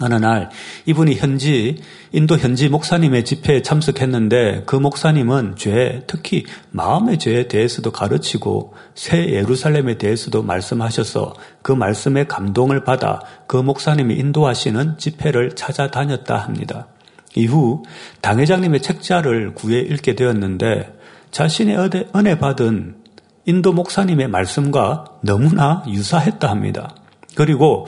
어느 0.00 0.14
날 0.14 0.50
이분이 0.86 1.16
현지 1.16 1.76
인도 2.12 2.36
현지 2.36 2.68
목사님의 2.68 3.24
집회에 3.24 3.62
참석했는데 3.62 4.62
그 4.66 4.76
목사님은 4.76 5.56
죄, 5.56 6.02
특히 6.06 6.44
마음의 6.70 7.18
죄에 7.18 7.48
대해서도 7.48 7.90
가르치고 7.90 8.74
새 8.94 9.28
예루살렘에 9.30 9.98
대해서도 9.98 10.42
말씀하셔서 10.42 11.34
그 11.62 11.72
말씀에 11.72 12.26
감동을 12.26 12.84
받아 12.84 13.20
그 13.46 13.56
목사님이 13.56 14.14
인도하시는 14.14 14.98
집회를 14.98 15.54
찾아다녔다 15.54 16.36
합니다. 16.36 16.88
이후 17.34 17.82
당회장님의 18.20 18.80
책자를 18.82 19.54
구해 19.54 19.80
읽게 19.80 20.14
되었는데 20.14 20.96
자신의 21.30 21.90
은혜 22.16 22.38
받은 22.38 22.96
인도 23.44 23.72
목사님의 23.72 24.28
말씀과 24.28 25.04
너무나 25.22 25.82
유사했다 25.88 26.48
합니다. 26.48 26.94
그리고 27.38 27.86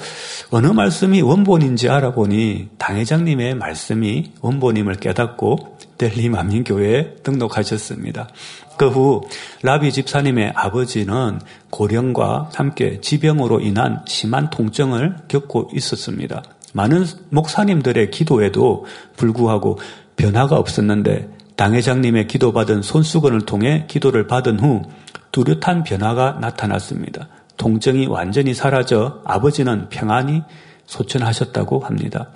어느 0.53 0.69
말씀이 0.69 1.23
원본인지 1.23 1.89
알아보니 1.89 2.69
당회장님의 2.79 3.57
말씀이 3.57 4.31
원본임을 4.43 4.95
깨닫고 4.95 5.79
델리 5.99 6.29
만민교회에 6.29 7.17
등록하셨습니다. 7.25 8.29
그 8.77 8.91
후 8.91 9.23
라비 9.63 9.91
집사님의 9.91 10.53
아버지는 10.55 11.41
고령과 11.71 12.51
함께 12.55 13.01
지병으로 13.01 13.59
인한 13.59 14.05
심한 14.07 14.51
통증을 14.51 15.17
겪고 15.27 15.71
있었습니다. 15.75 16.45
많은 16.73 17.05
목사님들의 17.31 18.13
기도에도 18.13 18.87
불구하고 19.17 19.81
변화가 20.15 20.59
없었는데 20.59 21.29
당회장님의 21.57 22.29
기도받은 22.29 22.83
손수건을 22.83 23.47
통해 23.47 23.87
기도를 23.89 24.29
받은 24.29 24.61
후 24.61 24.83
뚜렷한 25.33 25.83
변화가 25.83 26.39
나타났습니다. 26.41 27.27
통증이 27.61 28.07
완전히 28.07 28.55
사라져 28.55 29.21
아버지는 29.27 29.91
평안히 29.91 30.43
소천하셨다고 30.87 31.81
합니다. 31.81 32.33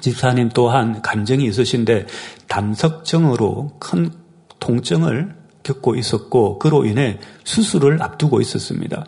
집사님 0.00 0.50
또한 0.50 1.02
감정이 1.02 1.44
있으신데 1.46 2.06
담석증으로 2.46 3.72
큰 3.80 4.12
통증을 4.60 5.34
겪고 5.64 5.96
있었고 5.96 6.60
그로 6.60 6.84
인해 6.84 7.18
수술을 7.42 8.00
앞두고 8.00 8.40
있었습니다. 8.40 9.04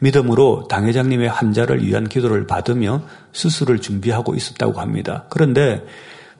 믿음으로 0.00 0.66
당회장님의 0.68 1.28
환자를 1.28 1.86
위한 1.86 2.08
기도를 2.08 2.48
받으며 2.48 3.04
수술을 3.30 3.80
준비하고 3.80 4.34
있었다고 4.34 4.80
합니다. 4.80 5.26
그런데 5.30 5.84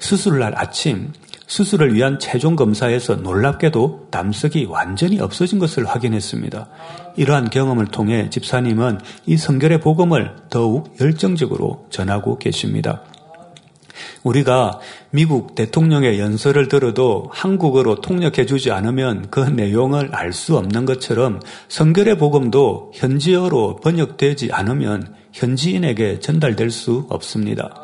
수술날 0.01 0.55
아침 0.57 1.13
수술을 1.51 1.95
위한 1.95 2.21
최종 2.21 2.55
검사에서 2.55 3.17
놀랍게도 3.17 4.07
담석이 4.13 4.67
완전히 4.67 5.19
없어진 5.19 5.59
것을 5.59 5.85
확인했습니다. 5.85 6.69
이러한 7.17 7.51
경험을 7.51 7.87
통해 7.87 8.31
집사님은 8.31 9.01
이 9.27 9.37
성결의 9.37 9.81
복음을 9.81 10.37
더욱 10.49 10.95
열정적으로 11.01 11.87
전하고 11.91 12.39
계십니다. 12.39 13.03
우리가 14.23 14.79
미국 15.11 15.57
대통령의 15.57 16.21
연설을 16.21 16.69
들어도 16.69 17.29
한국어로 17.33 17.97
통역해 17.97 18.47
주지 18.47 18.71
않으면 18.71 19.27
그 19.31 19.41
내용을 19.41 20.15
알 20.15 20.33
수 20.33 20.57
없는 20.57 20.85
것처럼 20.85 21.41
성결의 21.67 22.17
복음도 22.17 22.93
현지어로 22.95 23.81
번역되지 23.83 24.51
않으면 24.53 25.17
현지인에게 25.33 26.21
전달될 26.21 26.71
수 26.71 27.07
없습니다. 27.09 27.75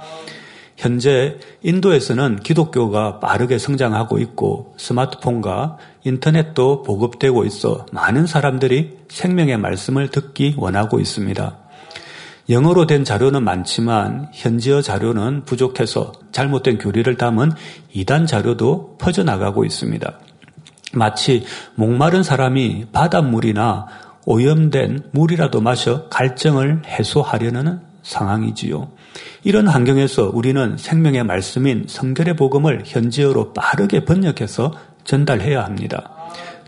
현재 0.76 1.38
인도에서는 1.62 2.40
기독교가 2.40 3.18
빠르게 3.18 3.58
성장하고 3.58 4.18
있고 4.18 4.74
스마트폰과 4.76 5.78
인터넷도 6.04 6.82
보급되고 6.82 7.44
있어 7.44 7.86
많은 7.92 8.26
사람들이 8.26 8.98
생명의 9.08 9.56
말씀을 9.56 10.08
듣기 10.08 10.54
원하고 10.58 11.00
있습니다. 11.00 11.56
영어로 12.48 12.86
된 12.86 13.04
자료는 13.04 13.42
많지만 13.42 14.28
현지어 14.32 14.80
자료는 14.80 15.44
부족해서 15.44 16.12
잘못된 16.30 16.78
교리를 16.78 17.16
담은 17.16 17.50
이단 17.92 18.26
자료도 18.26 18.98
퍼져나가고 18.98 19.64
있습니다. 19.64 20.20
마치 20.92 21.44
목마른 21.74 22.22
사람이 22.22 22.86
바닷물이나 22.92 23.86
오염된 24.26 25.10
물이라도 25.12 25.60
마셔 25.60 26.08
갈증을 26.08 26.82
해소하려는 26.86 27.80
상황이지요. 28.02 28.88
이런 29.44 29.68
환경에서 29.68 30.30
우리는 30.32 30.76
생명의 30.76 31.24
말씀인 31.24 31.84
성결의 31.88 32.36
복음을 32.36 32.82
현지어로 32.84 33.52
빠르게 33.52 34.04
번역해서 34.04 34.72
전달해야 35.04 35.64
합니다. 35.64 36.10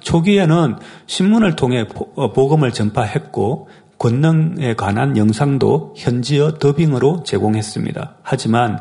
초기에는 0.01 0.77
신문을 1.07 1.57
통해 1.57 1.87
어, 2.15 2.33
복음을 2.33 2.73
전파했고 2.73 3.69
권능에 3.99 4.75
관한 4.77 5.17
영상도 5.17 5.93
현지어 5.97 6.59
더빙으로 6.59 7.25
제공했습니다. 7.25 8.17
하지만 8.23 8.79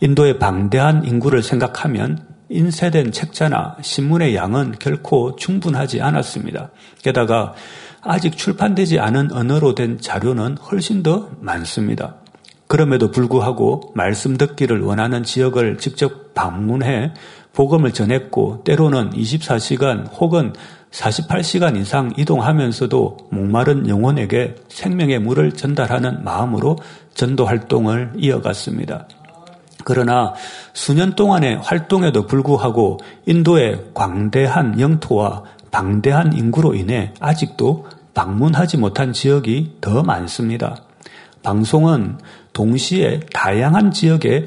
인도의 0.00 0.38
방대한 0.38 1.04
인구를 1.06 1.42
생각하면 1.42 2.26
인쇄된 2.50 3.12
책자나 3.12 3.76
신문의 3.80 4.34
양은 4.34 4.76
결코 4.78 5.36
충분하지 5.36 6.00
않았습니다. 6.00 6.70
게다가 7.02 7.54
아직 8.02 8.36
출판되지 8.36 9.00
않은 9.00 9.32
언어로 9.32 9.74
된 9.74 9.98
자료는 10.00 10.58
훨씬 10.58 11.02
더 11.02 11.30
많습니다. 11.40 12.16
그럼에도 12.68 13.10
불구하고 13.10 13.92
말씀 13.94 14.36
듣기를 14.36 14.82
원하는 14.82 15.24
지역을 15.24 15.78
직접 15.78 16.34
방문해 16.34 17.14
복음을 17.54 17.92
전했고 17.92 18.62
때로는 18.64 19.10
24시간 19.10 20.06
혹은 20.20 20.52
48시간 20.92 21.76
이상 21.76 22.12
이동하면서도 22.16 23.16
목마른 23.30 23.88
영혼에게 23.88 24.54
생명의 24.68 25.18
물을 25.18 25.52
전달하는 25.52 26.22
마음으로 26.24 26.76
전도 27.14 27.46
활동을 27.46 28.12
이어갔습니다. 28.16 29.08
그러나 29.84 30.34
수년 30.74 31.14
동안의 31.14 31.58
활동에도 31.62 32.26
불구하고 32.26 32.98
인도의 33.26 33.86
광대한 33.94 34.78
영토와 34.78 35.44
방대한 35.70 36.34
인구로 36.34 36.74
인해 36.74 37.14
아직도 37.18 37.86
방문하지 38.12 38.76
못한 38.76 39.12
지역이 39.12 39.78
더 39.80 40.02
많습니다. 40.02 40.87
방송은 41.42 42.18
동시에 42.52 43.20
다양한 43.32 43.90
지역에 43.90 44.44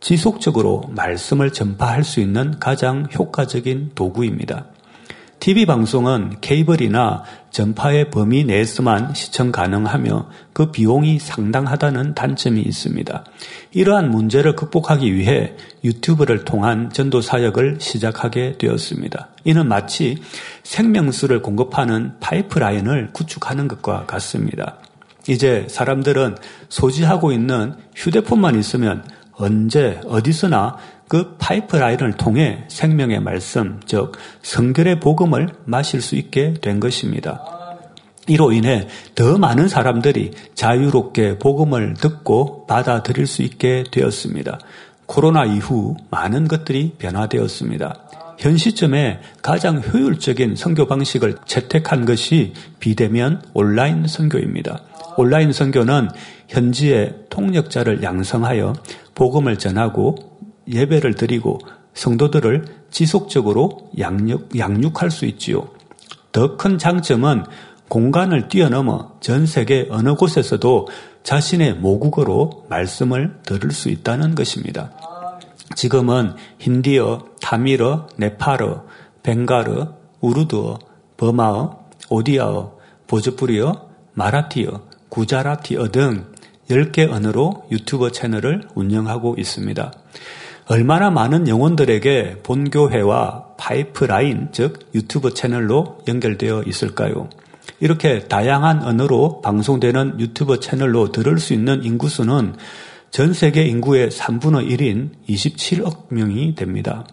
지속적으로 0.00 0.84
말씀을 0.90 1.52
전파할 1.52 2.04
수 2.04 2.20
있는 2.20 2.58
가장 2.58 3.06
효과적인 3.12 3.92
도구입니다. 3.94 4.66
TV 5.38 5.66
방송은 5.66 6.38
케이블이나 6.40 7.22
전파의 7.50 8.10
범위 8.10 8.44
내에서만 8.44 9.14
시청 9.14 9.52
가능하며 9.52 10.28
그 10.52 10.70
비용이 10.72 11.18
상당하다는 11.18 12.14
단점이 12.14 12.60
있습니다. 12.60 13.24
이러한 13.72 14.10
문제를 14.10 14.56
극복하기 14.56 15.14
위해 15.14 15.54
유튜브를 15.84 16.44
통한 16.44 16.90
전도 16.90 17.20
사역을 17.20 17.78
시작하게 17.80 18.56
되었습니다. 18.58 19.28
이는 19.44 19.68
마치 19.68 20.16
생명수를 20.64 21.42
공급하는 21.42 22.14
파이프라인을 22.20 23.10
구축하는 23.12 23.68
것과 23.68 24.06
같습니다. 24.06 24.78
이제 25.28 25.66
사람들은 25.68 26.36
소지하고 26.68 27.32
있는 27.32 27.74
휴대폰만 27.94 28.58
있으면 28.58 29.04
언제 29.32 30.00
어디서나 30.06 30.76
그 31.08 31.36
파이프라인을 31.38 32.14
통해 32.14 32.64
생명의 32.68 33.20
말씀, 33.20 33.80
즉 33.86 34.12
성결의 34.42 35.00
복음을 35.00 35.48
마실 35.64 36.00
수 36.00 36.16
있게 36.16 36.54
된 36.54 36.80
것입니다. 36.80 37.42
이로 38.28 38.52
인해 38.52 38.88
더 39.14 39.38
많은 39.38 39.68
사람들이 39.68 40.32
자유롭게 40.54 41.38
복음을 41.38 41.94
듣고 41.94 42.66
받아들일 42.66 43.26
수 43.26 43.42
있게 43.42 43.84
되었습니다. 43.90 44.58
코로나 45.06 45.44
이후 45.44 45.96
많은 46.10 46.48
것들이 46.48 46.94
변화되었습니다. 46.98 47.94
현 48.38 48.56
시점에 48.56 49.20
가장 49.42 49.80
효율적인 49.82 50.56
선교 50.56 50.86
방식을 50.86 51.36
채택한 51.46 52.04
것이 52.04 52.52
비대면 52.80 53.42
온라인 53.54 54.06
선교입니다. 54.06 54.82
온라인 55.16 55.52
선교는 55.52 56.08
현지의 56.48 57.14
통역자를 57.30 58.02
양성하여 58.02 58.74
복음을 59.14 59.56
전하고 59.58 60.16
예배를 60.68 61.14
드리고 61.14 61.58
성도들을 61.94 62.64
지속적으로 62.90 63.90
양육, 63.98 64.56
양육할 64.56 65.10
수 65.10 65.24
있지요. 65.26 65.68
더 66.32 66.56
큰 66.58 66.76
장점은 66.76 67.44
공간을 67.88 68.48
뛰어넘어 68.48 69.12
전 69.20 69.46
세계 69.46 69.86
어느 69.90 70.14
곳에서도 70.14 70.88
자신의 71.22 71.74
모국어로 71.74 72.66
말씀을 72.68 73.38
들을 73.44 73.70
수 73.70 73.88
있다는 73.88 74.34
것입니다. 74.34 74.90
지금은 75.74 76.34
힌디어, 76.58 77.26
타밀어, 77.40 78.08
네팔어, 78.16 78.84
벵갈어, 79.22 79.86
우르드어, 80.20 80.78
버마어, 81.16 81.86
오디아어, 82.08 82.76
보즈푸리어, 83.06 83.88
마라티어, 84.14 84.82
구자라티어 85.08 85.88
등 85.88 86.32
10개 86.70 87.10
언어로 87.10 87.66
유튜브 87.70 88.10
채널을 88.10 88.68
운영하고 88.74 89.36
있습니다. 89.38 89.92
얼마나 90.68 91.10
많은 91.10 91.46
영혼들에게 91.46 92.40
본교회와 92.42 93.54
파이프라인, 93.56 94.48
즉 94.52 94.90
유튜브 94.94 95.32
채널로 95.32 95.98
연결되어 96.08 96.64
있을까요? 96.66 97.28
이렇게 97.78 98.20
다양한 98.20 98.82
언어로 98.82 99.42
방송되는 99.42 100.18
유튜브 100.18 100.58
채널로 100.58 101.12
들을 101.12 101.38
수 101.38 101.52
있는 101.52 101.84
인구수는 101.84 102.56
전 103.16 103.32
세계 103.32 103.62
인구의 103.62 104.10
3분의 104.10 104.68
1인 104.72 105.08
27억 105.26 106.08
명이 106.10 106.54
됩니다. 106.54 107.06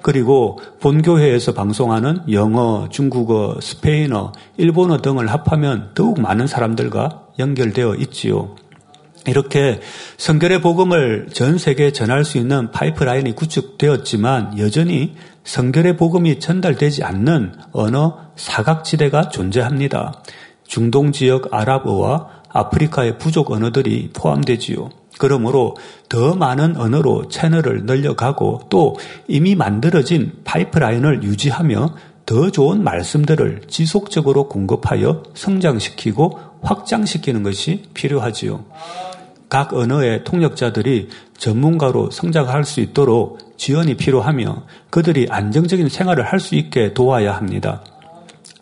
그리고 0.00 0.58
본교회에서 0.80 1.52
방송하는 1.52 2.32
영어, 2.32 2.88
중국어, 2.88 3.58
스페인어, 3.60 4.32
일본어 4.56 5.02
등을 5.02 5.26
합하면 5.26 5.90
더욱 5.92 6.18
많은 6.18 6.46
사람들과 6.46 7.26
연결되어 7.38 7.96
있지요. 7.96 8.56
이렇게 9.26 9.80
성결의 10.16 10.62
복음을 10.62 11.26
전 11.30 11.58
세계에 11.58 11.92
전할 11.92 12.24
수 12.24 12.38
있는 12.38 12.70
파이프라인이 12.70 13.34
구축되었지만 13.34 14.58
여전히 14.58 15.12
성결의 15.44 15.98
복음이 15.98 16.40
전달되지 16.40 17.04
않는 17.04 17.52
언어 17.72 18.16
사각지대가 18.36 19.28
존재합니다. 19.28 20.22
중동 20.66 21.12
지역 21.12 21.52
아랍어와 21.52 22.43
아프리카의 22.54 23.18
부족 23.18 23.50
언어들이 23.50 24.10
포함되지요. 24.14 24.88
그러므로 25.18 25.76
더 26.08 26.34
많은 26.34 26.76
언어로 26.76 27.28
채널을 27.28 27.84
늘려가고 27.84 28.62
또 28.70 28.96
이미 29.28 29.54
만들어진 29.54 30.32
파이프라인을 30.44 31.22
유지하며 31.22 31.94
더 32.26 32.50
좋은 32.50 32.82
말씀들을 32.82 33.62
지속적으로 33.68 34.48
공급하여 34.48 35.22
성장시키고 35.34 36.40
확장시키는 36.62 37.42
것이 37.42 37.84
필요하지요. 37.92 38.64
각 39.50 39.74
언어의 39.74 40.24
통역자들이 40.24 41.10
전문가로 41.36 42.10
성장할 42.10 42.64
수 42.64 42.80
있도록 42.80 43.38
지원이 43.56 43.96
필요하며 43.96 44.62
그들이 44.90 45.26
안정적인 45.30 45.88
생활을 45.88 46.24
할 46.24 46.40
수 46.40 46.54
있게 46.54 46.94
도와야 46.94 47.36
합니다. 47.36 47.84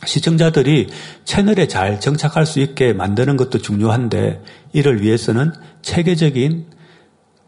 시청자들이 0.04 0.88
채널에 1.24 1.68
잘 1.68 2.00
정착할 2.00 2.46
수 2.46 2.60
있게 2.60 2.92
만드는 2.92 3.36
것도 3.36 3.58
중요한데 3.58 4.42
이를 4.72 5.02
위해서는 5.02 5.52
체계적인 5.82 6.66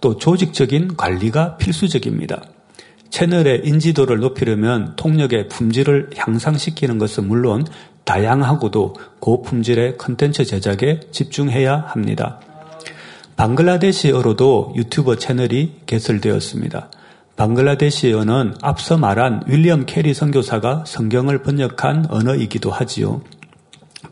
또 0.01 0.19
조직적인 0.19 0.97
관리가 0.97 1.57
필수적입니다. 1.57 2.43
채널의 3.11 3.63
인지도를 3.65 4.19
높이려면 4.19 4.95
통역의 4.97 5.49
품질을 5.49 6.11
향상시키는 6.17 6.99
것은 6.99 7.29
물론 7.29 7.65
다양하고도 8.05 8.97
고품질의 9.21 9.97
컨텐츠 9.99 10.45
제작에 10.45 11.01
집중해야 11.11 11.77
합니다. 11.89 12.41
방글라데시어로도 13.37 14.75
유튜브 14.77 15.17
채널이 15.17 15.81
개설되었습니다. 15.87 16.91
방글라데시어는 17.37 18.55
앞서 18.63 18.97
말한 18.97 19.43
윌리엄 19.47 19.87
캐리 19.87 20.15
선교사가 20.15 20.85
성경을 20.87 21.43
번역한 21.43 22.07
언어이기도 22.09 22.71
하지요. 22.71 23.23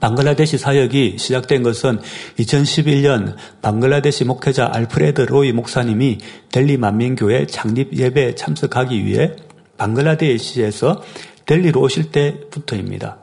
방글라데시 0.00 0.58
사역이 0.58 1.16
시작된 1.18 1.62
것은 1.62 2.00
2011년 2.38 3.36
방글라데시 3.60 4.24
목회자 4.24 4.70
알프레드 4.72 5.20
로이 5.22 5.52
목사님이 5.52 6.18
델리 6.50 6.76
만민교회 6.76 7.46
창립 7.46 7.96
예배에 7.96 8.34
참석하기 8.34 9.04
위해 9.04 9.36
방글라데시에서 9.78 11.02
델리로 11.46 11.80
오실 11.80 12.10
때부터입니다. 12.10 13.18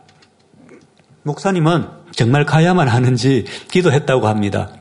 목사님은 1.23 1.87
정말 2.11 2.45
가야만 2.45 2.87
하는지 2.87 3.45
기도했다고 3.69 4.27
합니다. 4.27 4.71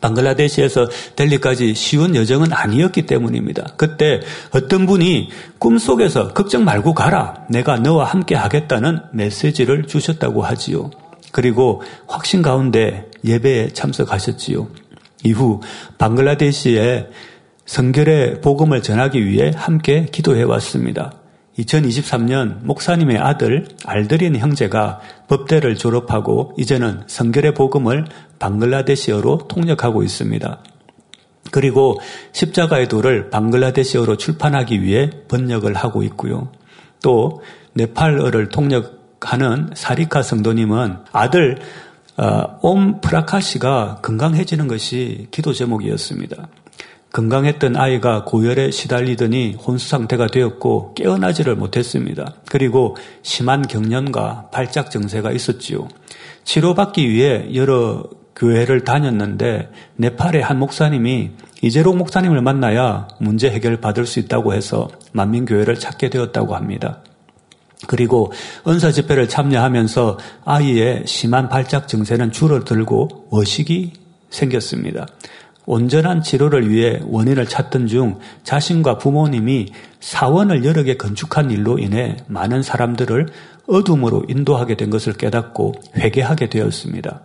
방글라데시에서 0.00 0.88
델리까지 1.16 1.74
쉬운 1.74 2.16
여정은 2.16 2.52
아니었기 2.52 3.06
때문입니다. 3.06 3.74
그때 3.76 4.20
어떤 4.52 4.86
분이 4.86 5.28
꿈속에서 5.58 6.32
걱정 6.32 6.64
말고 6.64 6.94
가라. 6.94 7.46
내가 7.50 7.76
너와 7.76 8.04
함께 8.04 8.34
하겠다는 8.34 9.00
메시지를 9.12 9.86
주셨다고 9.86 10.42
하지요. 10.42 10.90
그리고 11.30 11.82
확신 12.06 12.42
가운데 12.42 13.10
예배에 13.24 13.70
참석하셨지요. 13.70 14.68
이후 15.24 15.60
방글라데시에 15.98 17.08
성결의 17.64 18.40
복음을 18.40 18.82
전하기 18.82 19.24
위해 19.24 19.52
함께 19.54 20.06
기도해 20.10 20.42
왔습니다. 20.42 21.21
2023년 21.58 22.62
목사님의 22.62 23.18
아들 23.18 23.68
알드린 23.84 24.36
형제가 24.36 25.00
법대를 25.28 25.76
졸업하고 25.76 26.54
이제는 26.56 27.02
성결의 27.06 27.54
복음을 27.54 28.06
방글라데시어로 28.38 29.48
통역하고 29.48 30.02
있습니다. 30.02 30.58
그리고 31.50 32.00
십자가의 32.32 32.88
도를 32.88 33.30
방글라데시어로 33.30 34.16
출판하기 34.16 34.82
위해 34.82 35.10
번역을 35.28 35.74
하고 35.74 36.02
있고요. 36.04 36.50
또 37.02 37.42
네팔어를 37.74 38.48
통역하는 38.48 39.70
사리카 39.74 40.22
성도님은 40.22 40.98
아들 41.12 41.58
어, 42.16 42.58
옴 42.60 43.00
프라카시가 43.00 44.00
건강해지는 44.02 44.68
것이 44.68 45.28
기도 45.30 45.52
제목이었습니다. 45.52 46.48
건강했던 47.12 47.76
아이가 47.76 48.24
고열에 48.24 48.70
시달리더니 48.70 49.54
혼수 49.54 49.88
상태가 49.88 50.28
되었고 50.28 50.94
깨어나지를 50.94 51.56
못했습니다. 51.56 52.34
그리고 52.48 52.96
심한 53.22 53.62
경련과 53.62 54.48
발작 54.50 54.90
증세가 54.90 55.30
있었지요. 55.30 55.88
치료받기 56.44 57.10
위해 57.10 57.54
여러 57.54 58.04
교회를 58.34 58.84
다녔는데 58.84 59.70
네팔의 59.96 60.42
한 60.42 60.58
목사님이 60.58 61.32
이재록 61.60 61.96
목사님을 61.98 62.40
만나야 62.40 63.08
문제 63.20 63.50
해결 63.50 63.76
받을 63.76 64.06
수 64.06 64.18
있다고 64.18 64.54
해서 64.54 64.88
만민교회를 65.12 65.78
찾게 65.78 66.08
되었다고 66.08 66.56
합니다. 66.56 67.02
그리고 67.86 68.32
은사 68.66 68.90
집회를 68.90 69.28
참여하면서 69.28 70.18
아이의 70.44 71.02
심한 71.06 71.48
발작 71.48 71.88
증세는 71.88 72.32
줄어들고 72.32 73.28
의식이 73.32 73.92
생겼습니다. 74.30 75.06
온전한 75.66 76.22
치료를 76.22 76.68
위해 76.68 77.00
원인을 77.04 77.46
찾던 77.46 77.86
중 77.86 78.18
자신과 78.42 78.98
부모님이 78.98 79.72
사원을 80.00 80.64
여러 80.64 80.82
개 80.82 80.96
건축한 80.96 81.50
일로 81.50 81.78
인해 81.78 82.16
많은 82.26 82.62
사람들을 82.62 83.28
어둠으로 83.68 84.24
인도하게 84.28 84.76
된 84.76 84.90
것을 84.90 85.12
깨닫고 85.12 85.74
회개하게 85.96 86.48
되었습니다. 86.48 87.22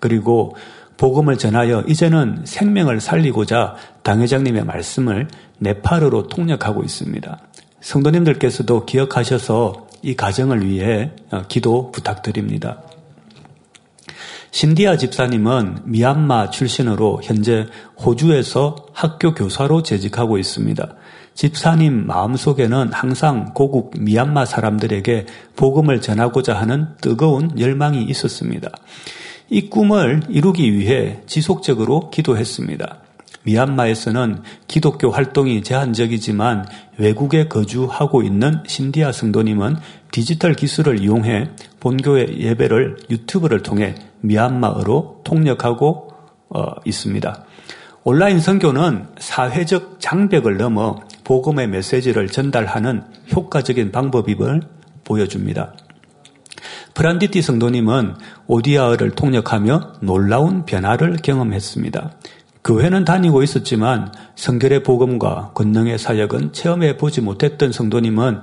그리고 0.00 0.56
복음을 0.96 1.38
전하여 1.38 1.82
이제는 1.86 2.42
생명을 2.44 3.00
살리고자 3.00 3.76
당회장님의 4.02 4.64
말씀을 4.64 5.28
네팔어로 5.58 6.26
통역하고 6.26 6.82
있습니다. 6.82 7.38
성도님들께서도 7.80 8.84
기억하셔서 8.84 9.86
이 10.02 10.16
가정을 10.16 10.66
위해 10.66 11.12
기도 11.46 11.92
부탁드립니다. 11.92 12.82
신디아 14.50 14.96
집사님은 14.96 15.82
미얀마 15.84 16.50
출신으로 16.50 17.20
현재 17.22 17.66
호주에서 18.04 18.76
학교 18.92 19.34
교사로 19.34 19.82
재직하고 19.82 20.38
있습니다. 20.38 20.94
집사님 21.34 22.06
마음속에는 22.06 22.92
항상 22.92 23.52
고국 23.54 23.92
미얀마 23.98 24.44
사람들에게 24.46 25.26
복음을 25.54 26.00
전하고자 26.00 26.54
하는 26.54 26.88
뜨거운 27.00 27.58
열망이 27.58 28.02
있었습니다. 28.04 28.70
이 29.50 29.68
꿈을 29.68 30.22
이루기 30.28 30.72
위해 30.72 31.20
지속적으로 31.26 32.10
기도했습니다. 32.10 32.98
미얀마에서는 33.44 34.42
기독교 34.66 35.10
활동이 35.10 35.62
제한적이지만 35.62 36.66
외국에 36.98 37.48
거주하고 37.48 38.22
있는 38.22 38.62
신디아 38.66 39.12
성도님은 39.12 39.76
디지털 40.10 40.54
기술을 40.54 41.00
이용해 41.00 41.50
본교의 41.80 42.40
예배를 42.40 42.96
유튜브를 43.10 43.62
통해 43.62 43.94
미얀마어로 44.20 45.22
통역하고 45.24 46.08
어, 46.50 46.72
있습니다. 46.84 47.44
온라인 48.04 48.40
선교는 48.40 49.08
사회적 49.18 50.00
장벽을 50.00 50.56
넘어 50.56 51.00
복음의 51.24 51.68
메시지를 51.68 52.28
전달하는 52.28 53.02
효과적인 53.34 53.92
방법임을 53.92 54.62
보여줍니다. 55.04 55.74
프란디티 56.94 57.42
성도님은 57.42 58.14
오디아어를 58.46 59.10
통역하며 59.10 59.92
놀라운 60.00 60.64
변화를 60.64 61.16
경험했습니다. 61.22 62.12
교회는 62.64 63.04
다니고 63.04 63.42
있었지만 63.42 64.12
성결의 64.36 64.82
복음과 64.82 65.52
권능의 65.54 65.98
사역은 65.98 66.52
체험해 66.52 66.96
보지 66.96 67.20
못했던 67.20 67.72
성도님은 67.72 68.42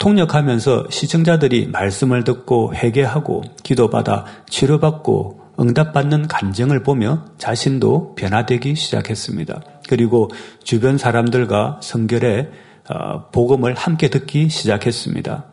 통역하면서 0.00 0.86
시청자들이 0.88 1.68
말씀을 1.68 2.24
듣고 2.24 2.74
회개하고 2.74 3.42
기도받아 3.62 4.24
치료받고 4.48 5.40
응답받는 5.60 6.26
간증을 6.26 6.82
보며 6.82 7.26
자신도 7.36 8.14
변화되기 8.14 8.74
시작했습니다. 8.74 9.60
그리고 9.88 10.30
주변 10.64 10.96
사람들과 10.96 11.80
성결의 11.82 12.48
어, 12.88 13.28
복음을 13.30 13.74
함께 13.74 14.08
듣기 14.08 14.48
시작했습니다. 14.48 15.44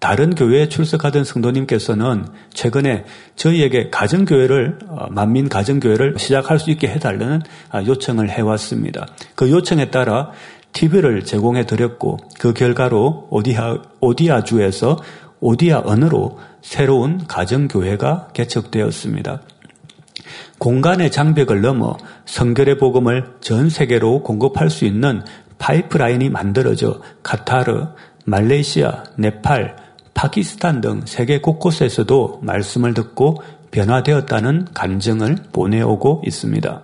다른 0.00 0.34
교회에 0.34 0.68
출석하던 0.68 1.24
성도님께서는 1.24 2.26
최근에 2.52 3.04
저희에게 3.36 3.90
가정교회를, 3.90 4.78
어, 4.88 5.06
만민 5.10 5.48
가정교회를 5.48 6.14
시작할 6.18 6.58
수 6.58 6.70
있게 6.70 6.88
해달라는 6.88 7.42
아, 7.70 7.82
요청을 7.82 8.28
해왔습니다. 8.30 9.06
그 9.34 9.50
요청에 9.50 9.90
따라 9.90 10.30
TV를 10.72 11.24
제공해 11.24 11.66
드렸고 11.66 12.18
그 12.38 12.52
결과로 12.52 13.28
오디아, 13.30 13.78
오디아주에서 14.00 14.98
오디아 15.40 15.82
언어로 15.84 16.38
새로운 16.62 17.26
가정교회가 17.26 18.28
개척되었습니다. 18.32 19.42
공간의 20.58 21.10
장벽을 21.10 21.60
넘어 21.60 21.96
성결의 22.26 22.78
복음을 22.78 23.34
전 23.40 23.70
세계로 23.70 24.22
공급할 24.22 24.70
수 24.70 24.84
있는 24.84 25.22
파이프라인이 25.58 26.28
만들어져 26.30 27.00
카타르, 27.22 27.88
말레이시아, 28.24 29.04
네팔, 29.16 29.76
파키스탄 30.14 30.80
등 30.80 31.02
세계 31.04 31.40
곳곳에서도 31.40 32.40
말씀을 32.42 32.94
듣고 32.94 33.42
변화되었다는 33.70 34.68
간증을 34.74 35.36
보내오고 35.52 36.22
있습니다. 36.26 36.82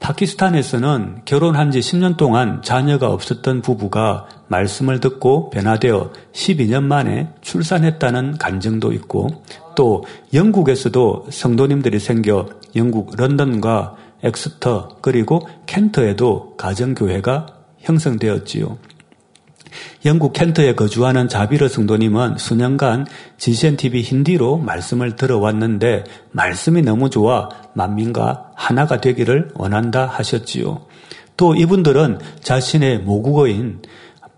파키스탄에서는 0.00 1.22
결혼한 1.26 1.70
지 1.70 1.80
10년 1.80 2.16
동안 2.16 2.62
자녀가 2.62 3.08
없었던 3.12 3.62
부부가 3.62 4.26
말씀을 4.48 4.98
듣고 4.98 5.50
변화되어 5.50 6.12
12년 6.32 6.82
만에 6.82 7.28
출산했다는 7.42 8.38
간증도 8.38 8.92
있고 8.94 9.44
또 9.76 10.04
영국에서도 10.34 11.26
성도님들이 11.30 11.98
생겨 12.00 12.48
영국 12.74 13.14
런던과 13.16 13.96
엑스터 14.22 14.96
그리고 15.00 15.46
켄터에도 15.66 16.56
가정교회가 16.56 17.46
형성되었지요. 17.78 18.78
영국 20.04 20.32
켄트에 20.32 20.74
거주하는 20.74 21.28
자비르 21.28 21.68
성도님은 21.68 22.38
수년간 22.38 23.06
GCN-TV 23.38 24.02
힌디로 24.02 24.58
말씀을 24.58 25.16
들어왔는데 25.16 26.04
말씀이 26.32 26.82
너무 26.82 27.10
좋아 27.10 27.48
만민과 27.74 28.52
하나가 28.54 29.00
되기를 29.00 29.50
원한다 29.54 30.06
하셨지요. 30.06 30.86
또 31.36 31.54
이분들은 31.54 32.18
자신의 32.40 33.00
모국어인 33.00 33.80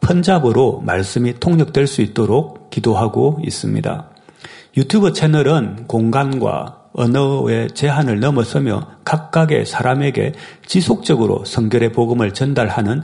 펀잡으로 0.00 0.80
말씀이 0.84 1.38
통역될 1.40 1.86
수 1.86 2.02
있도록 2.02 2.70
기도하고 2.70 3.40
있습니다. 3.44 4.08
유튜브 4.76 5.12
채널은 5.12 5.86
공간과 5.86 6.82
언어의 6.92 7.70
제한을 7.72 8.20
넘어서며 8.20 8.88
각각의 9.04 9.66
사람에게 9.66 10.32
지속적으로 10.66 11.44
성결의 11.44 11.92
복음을 11.92 12.32
전달하는 12.34 13.02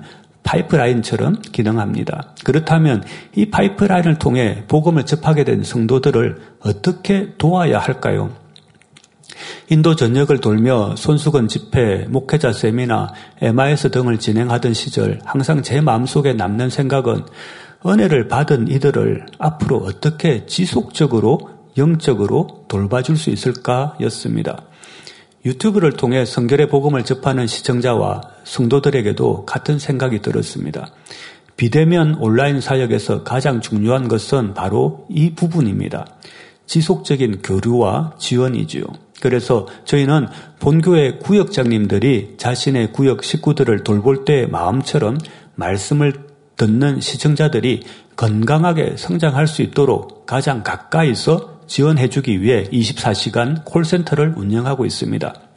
파이프라인처럼 0.48 1.42
기능합니다. 1.52 2.34
그렇다면 2.42 3.04
이 3.36 3.50
파이프라인을 3.50 4.18
통해 4.18 4.64
복음을 4.66 5.04
접하게 5.04 5.44
된 5.44 5.62
성도들을 5.62 6.38
어떻게 6.60 7.34
도와야 7.36 7.78
할까요? 7.78 8.30
인도 9.68 9.94
전역을 9.94 10.40
돌며 10.40 10.94
손수건 10.96 11.48
집회, 11.48 12.06
목회자 12.08 12.52
세미나, 12.52 13.12
MIS 13.42 13.90
등을 13.90 14.18
진행하던 14.18 14.72
시절 14.72 15.20
항상 15.22 15.62
제 15.62 15.82
마음속에 15.82 16.32
남는 16.32 16.70
생각은 16.70 17.24
은혜를 17.86 18.28
받은 18.28 18.68
이들을 18.68 19.26
앞으로 19.38 19.76
어떻게 19.76 20.46
지속적으로 20.46 21.50
영적으로 21.76 22.64
돌봐줄 22.68 23.18
수 23.18 23.28
있을까 23.28 23.96
였습니다. 24.00 24.62
유튜브를 25.44 25.92
통해 25.92 26.24
성결의 26.24 26.68
복음을 26.68 27.04
접하는 27.04 27.46
시청자와 27.46 28.22
성도들에게도 28.44 29.46
같은 29.46 29.78
생각이 29.78 30.20
들었습니다. 30.20 30.88
비대면 31.56 32.16
온라인 32.20 32.60
사역에서 32.60 33.24
가장 33.24 33.60
중요한 33.60 34.08
것은 34.08 34.54
바로 34.54 35.06
이 35.08 35.34
부분입니다. 35.34 36.06
지속적인 36.66 37.42
교류와 37.42 38.14
지원이지요. 38.18 38.84
그래서 39.20 39.66
저희는 39.84 40.28
본교회 40.60 41.18
구역장님들이 41.18 42.34
자신의 42.36 42.92
구역 42.92 43.24
식구들을 43.24 43.82
돌볼 43.82 44.24
때의 44.24 44.48
마음처럼 44.48 45.18
말씀을 45.56 46.28
듣는 46.56 47.00
시청자들이 47.00 47.82
건강하게 48.16 48.94
성장할 48.96 49.46
수 49.46 49.62
있도록 49.62 50.26
가장 50.26 50.62
가까이서 50.62 51.57
지원해주기 51.68 52.42
위해 52.42 52.64
24시간 52.72 53.64
콜센터를 53.64 54.34
운영하고 54.36 54.84
있습니다. 54.84 55.47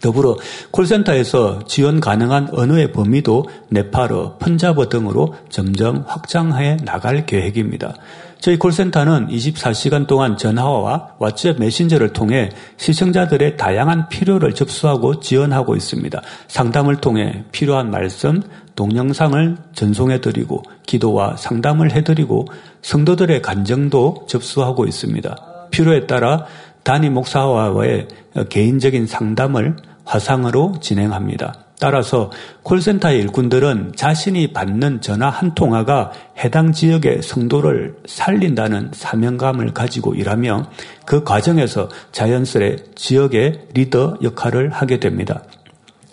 더불어 0.00 0.36
콜센터에서 0.70 1.60
지원 1.66 2.00
가능한 2.00 2.48
언어의 2.52 2.92
범위도 2.92 3.44
네팔어, 3.68 4.38
펀자버 4.38 4.88
등으로 4.88 5.34
점점 5.48 6.04
확장해 6.06 6.78
나갈 6.84 7.26
계획입니다. 7.26 7.94
저희 8.40 8.58
콜센터는 8.58 9.28
24시간 9.28 10.06
동안 10.06 10.38
전화와 10.38 11.16
왓츠앱 11.18 11.58
메신저를 11.58 12.14
통해 12.14 12.48
시청자들의 12.78 13.58
다양한 13.58 14.08
필요를 14.08 14.54
접수하고 14.54 15.20
지원하고 15.20 15.76
있습니다. 15.76 16.22
상담을 16.48 16.96
통해 16.96 17.44
필요한 17.52 17.90
말씀, 17.90 18.42
동영상을 18.76 19.58
전송해드리고 19.74 20.62
기도와 20.86 21.36
상담을 21.36 21.92
해드리고 21.92 22.46
성도들의 22.80 23.42
간정도 23.42 24.24
접수하고 24.26 24.86
있습니다. 24.86 25.36
필요에 25.70 26.06
따라 26.06 26.46
단임 26.82 27.12
목사와의 27.12 28.08
개인적인 28.48 29.06
상담을 29.06 29.76
화상으로 30.04 30.74
진행합니다. 30.80 31.54
따라서 31.80 32.30
콜센터의 32.62 33.20
일꾼들은 33.20 33.92
자신이 33.96 34.52
받는 34.52 35.00
전화 35.00 35.30
한 35.30 35.54
통화가 35.54 36.12
해당 36.44 36.72
지역의 36.72 37.22
성도를 37.22 37.96
살린다는 38.06 38.90
사명감을 38.92 39.72
가지고 39.72 40.14
일하며 40.14 40.68
그 41.06 41.24
과정에서 41.24 41.88
자연스레 42.12 42.76
지역의 42.94 43.68
리더 43.72 44.18
역할을 44.22 44.70
하게 44.70 45.00
됩니다. 45.00 45.42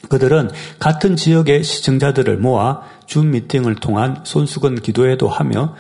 그들은 0.07 0.51
같은 0.79 1.17
지역의 1.17 1.63
시청자들을 1.63 2.37
모아 2.37 2.83
줌 3.05 3.31
미팅을 3.31 3.75
통한 3.75 4.21
손수건 4.23 4.75
기도회도 4.75 5.27
하며 5.27 5.75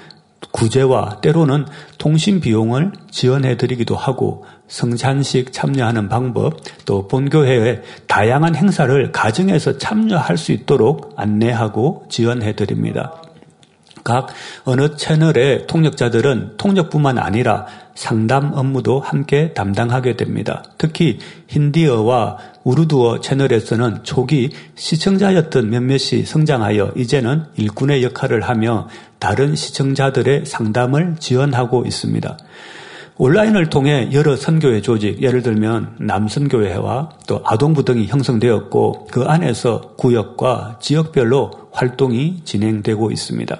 구제와 0.51 1.21
때로는 1.21 1.65
통신 1.97 2.41
비용을 2.41 2.91
지원해 3.09 3.55
드리기도 3.55 3.95
하고 3.95 4.45
성찬식 4.67 5.53
참여하는 5.53 6.09
방법 6.09 6.59
또 6.85 7.07
본교회의 7.07 7.81
다양한 8.07 8.55
행사를 8.55 9.11
가정에서 9.11 9.77
참여할 9.77 10.37
수 10.37 10.51
있도록 10.51 11.13
안내하고 11.15 12.05
지원해 12.09 12.55
드립니다. 12.55 13.21
각 14.07 14.27
어느 14.63 14.95
채널의 14.95 15.67
통역자들은 15.67 16.53
통역뿐만 16.55 17.17
아니라 17.17 17.65
상담 17.93 18.53
업무도 18.53 19.01
함께 19.01 19.51
담당하게 19.53 20.15
됩니다. 20.15 20.63
특히 20.77 21.19
힌디어와 21.47 22.37
우르두어 22.63 23.19
채널에서는 23.19 24.03
초기 24.03 24.51
시청자였던 24.75 25.69
몇몇이 25.69 26.23
성장하여 26.25 26.93
이제는 26.95 27.47
일꾼의 27.57 28.01
역할을 28.03 28.41
하며 28.43 28.87
다른 29.19 29.55
시청자들의 29.55 30.45
상담을 30.45 31.17
지원하고 31.19 31.85
있습니다. 31.85 32.37
온라인을 33.19 33.71
통해 33.71 34.09
여러 34.13 34.35
선교회 34.35 34.81
조직, 34.81 35.23
예를 35.23 35.41
들면 35.41 35.95
남선교회와 35.99 37.09
또 37.27 37.41
아동부 37.43 37.83
등이 37.83 38.05
형성되었고 38.07 39.07
그 39.09 39.23
안에서 39.23 39.93
구역과 39.97 40.77
지역별로 40.79 41.51
활동이 41.71 42.41
진행되고 42.43 43.09
있습니다. 43.09 43.57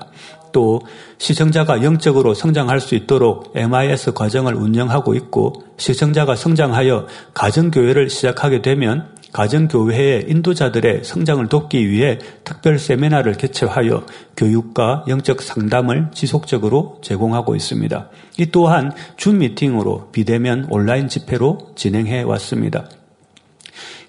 또 0.51 0.81
시청자가 1.17 1.83
영적으로 1.83 2.35
성장할 2.35 2.79
수 2.79 2.95
있도록 2.95 3.51
MIS 3.55 4.13
과정을 4.13 4.53
운영하고 4.53 5.15
있고 5.15 5.53
시청자가 5.77 6.35
성장하여 6.35 7.07
가정교회를 7.33 8.09
시작하게 8.09 8.61
되면 8.61 9.16
가정교회의 9.37 10.25
인도자들의 10.29 11.03
성장을 11.03 11.47
돕기 11.47 11.91
위해 11.91 12.17
특별 12.43 12.79
세미나를 12.79 13.33
개최하여 13.33 14.03
교육과 14.35 15.05
영적 15.07 15.43
상담을 15.43 16.07
지속적으로 16.11 16.97
제공하고 17.03 17.55
있습니다. 17.55 18.09
이 18.39 18.47
또한 18.47 18.91
준 19.15 19.37
미팅으로 19.37 20.09
비대면 20.11 20.65
온라인 20.71 21.07
집회로 21.07 21.73
진행해 21.75 22.23
왔습니다. 22.23 22.89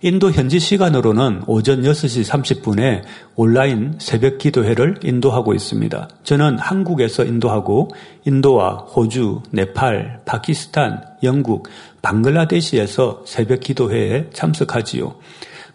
인도 0.00 0.30
현지 0.30 0.60
시간으로는 0.60 1.42
오전 1.48 1.82
6시 1.82 2.24
30분에 2.62 3.02
온라인 3.34 3.96
새벽 3.98 4.38
기도회를 4.38 5.00
인도하고 5.02 5.54
있습니다. 5.54 6.08
저는 6.22 6.58
한국에서 6.60 7.24
인도하고 7.24 7.90
인도와 8.24 8.86
호주, 8.94 9.42
네팔, 9.50 10.20
파키스탄, 10.24 11.02
영국, 11.24 11.68
방글라데시에서 12.02 13.24
새벽 13.26 13.58
기도회에 13.58 14.30
참석하지요. 14.32 15.16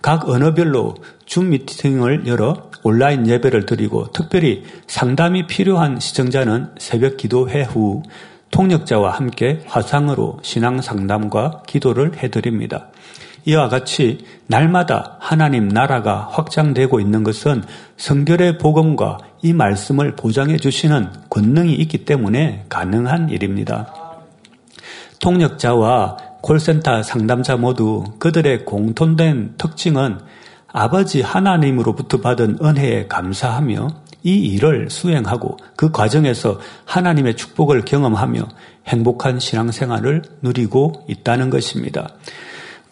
각 0.01 0.29
언어별로 0.29 0.95
줌 1.25 1.49
미팅을 1.49 2.25
열어 2.25 2.69
온라인 2.83 3.27
예배를 3.27 3.65
드리고 3.65 4.11
특별히 4.13 4.63
상담이 4.87 5.47
필요한 5.47 5.99
시청자는 5.99 6.69
새벽 6.77 7.17
기도회 7.17 7.63
후 7.63 8.03
통역자와 8.51 9.11
함께 9.11 9.61
화상으로 9.65 10.39
신앙 10.43 10.79
상담과 10.79 11.63
기도를 11.67 12.21
해드립니다. 12.21 12.89
이와 13.45 13.69
같이 13.69 14.25
날마다 14.47 15.17
하나님 15.19 15.67
나라가 15.67 16.29
확장되고 16.31 16.99
있는 16.99 17.23
것은 17.23 17.63
성결의 17.97 18.57
복음과 18.57 19.17
이 19.41 19.53
말씀을 19.53 20.15
보장해 20.15 20.57
주시는 20.57 21.09
권능이 21.29 21.73
있기 21.73 22.05
때문에 22.05 22.65
가능한 22.69 23.29
일입니다. 23.29 23.93
통역자와 25.19 26.17
콜센터 26.41 27.03
상담자 27.03 27.55
모두 27.57 28.03
그들의 28.19 28.65
공통된 28.65 29.55
특징은 29.57 30.19
아버지 30.67 31.21
하나님으로부터 31.21 32.19
받은 32.19 32.57
은혜에 32.61 33.07
감사하며 33.07 33.87
이 34.23 34.35
일을 34.35 34.89
수행하고 34.89 35.57
그 35.75 35.91
과정에서 35.91 36.59
하나님의 36.85 37.35
축복을 37.35 37.85
경험하며 37.85 38.47
행복한 38.87 39.39
신앙생활을 39.39 40.23
누리고 40.41 41.05
있다는 41.07 41.49
것입니다. 41.49 42.09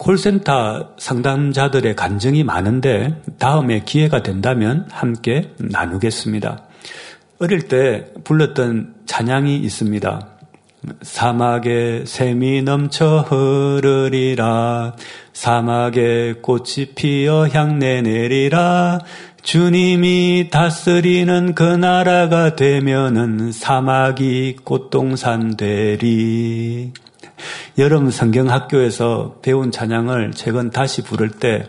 콜센터 0.02 0.94
상담자들의 0.98 1.94
간증이 1.94 2.42
많은데 2.42 3.22
다음에 3.38 3.82
기회가 3.84 4.24
된다면 4.24 4.88
함께 4.90 5.52
나누겠습니다. 5.58 6.64
어릴 7.38 7.68
때 7.68 8.06
불렀던 8.24 8.94
찬양이 9.06 9.56
있습니다. 9.58 10.28
사막에 11.02 12.02
샘이 12.04 12.62
넘쳐 12.62 13.20
흐르리라 13.20 14.96
사막에 15.32 16.34
꽃이 16.42 16.94
피어 16.96 17.46
향내 17.46 18.02
내리라 18.02 18.98
주님이 19.42 20.48
다스리는 20.50 21.54
그 21.54 21.62
나라가 21.62 22.56
되면은 22.56 23.52
사막이 23.52 24.56
꽃동산 24.64 25.56
되리 25.56 26.92
여름 27.78 28.10
성경학교에서 28.10 29.38
배운 29.42 29.70
찬양을 29.70 30.32
최근 30.34 30.70
다시 30.70 31.02
부를 31.02 31.30
때 31.30 31.66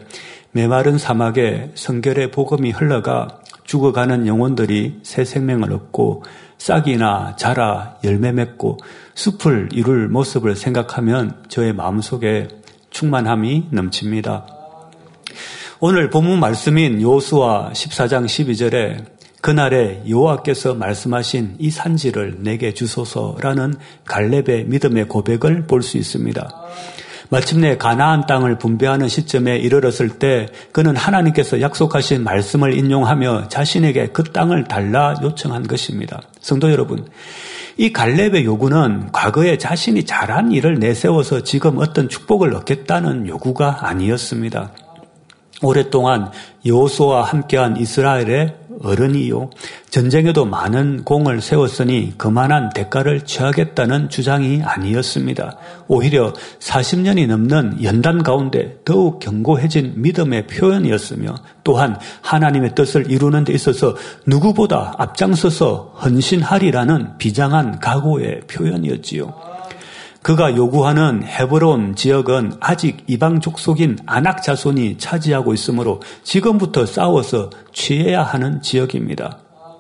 메마른 0.51 0.97
사막에 0.97 1.71
성결의 1.75 2.31
복음이 2.31 2.71
흘러가 2.71 3.39
죽어가는 3.65 4.27
영혼들이 4.27 4.99
새 5.03 5.25
생명을 5.25 5.73
얻고 5.73 6.23
싹이나 6.57 7.35
자라 7.37 7.97
열매 8.03 8.31
맺고 8.31 8.77
숲을 9.15 9.69
이룰 9.73 10.07
모습을 10.09 10.55
생각하면 10.55 11.43
저의 11.47 11.73
마음속에 11.73 12.47
충만함이 12.91 13.67
넘칩니다. 13.71 14.45
오늘 15.79 16.09
본문 16.09 16.39
말씀인 16.39 17.01
요수와 17.01 17.71
14장 17.73 18.25
12절에 18.25 19.12
그날에 19.43 20.01
여호와께서 20.07 20.73
말씀하신 20.73 21.57
이 21.59 21.69
산지를 21.69 22.37
내게 22.39 22.73
주소서라는 22.73 23.73
갈렙의 24.05 24.67
믿음의 24.67 25.09
고백을 25.09 25.67
볼 25.67 25.81
수 25.83 25.97
있습니다. 25.97 26.49
마침내 27.27 27.75
가나안 27.75 28.25
땅을 28.25 28.57
분배하는 28.57 29.09
시점에 29.09 29.57
이르렀을 29.57 30.17
때 30.17 30.47
그는 30.71 30.95
하나님께서 30.95 31.59
약속하신 31.59 32.23
말씀을 32.23 32.77
인용하며 32.77 33.49
자신에게 33.49 34.07
그 34.13 34.23
땅을 34.23 34.63
달라 34.63 35.13
요청한 35.21 35.67
것입니다. 35.67 36.21
성도 36.39 36.71
여러분, 36.71 37.05
이 37.75 37.91
갈렙의 37.91 38.45
요구는 38.45 39.11
과거에 39.11 39.57
자신이 39.57 40.05
잘한 40.05 40.53
일을 40.53 40.79
내세워서 40.79 41.43
지금 41.43 41.79
어떤 41.79 42.07
축복을 42.07 42.55
얻겠다는 42.55 43.27
요구가 43.27 43.89
아니었습니다. 43.89 44.71
오랫동안 45.63 46.29
여호수와 46.65 47.23
함께한 47.23 47.77
이스라엘의 47.77 48.55
어른이요. 48.81 49.49
전쟁에도 49.89 50.45
많은 50.45 51.03
공을 51.03 51.41
세웠으니 51.41 52.13
그만한 52.17 52.69
대가를 52.73 53.21
취하겠다는 53.21 54.09
주장이 54.09 54.61
아니었습니다. 54.63 55.57
오히려 55.87 56.33
40년이 56.59 57.27
넘는 57.27 57.83
연단 57.83 58.23
가운데 58.23 58.79
더욱 58.85 59.19
견고해진 59.19 59.93
믿음의 59.97 60.47
표현이었으며 60.47 61.35
또한 61.63 61.97
하나님의 62.21 62.75
뜻을 62.75 63.11
이루는 63.11 63.43
데 63.43 63.53
있어서 63.53 63.95
누구보다 64.25 64.95
앞장서서 64.97 65.99
헌신하리라는 66.03 67.17
비장한 67.17 67.79
각오의 67.79 68.41
표현이었지요. 68.47 69.52
그가 70.23 70.55
요구하는 70.55 71.21
헤브론 71.21 71.95
지역은 71.95 72.53
아직 72.61 73.03
이방 73.07 73.41
족속인 73.41 73.99
아낙 74.05 74.41
자손이 74.41 74.97
차지하고 74.97 75.53
있으므로 75.53 76.01
지금부터 76.23 76.85
싸워서 76.85 77.49
취해야 77.73 78.23
하는 78.23 78.61
지역입니다. 78.61 79.39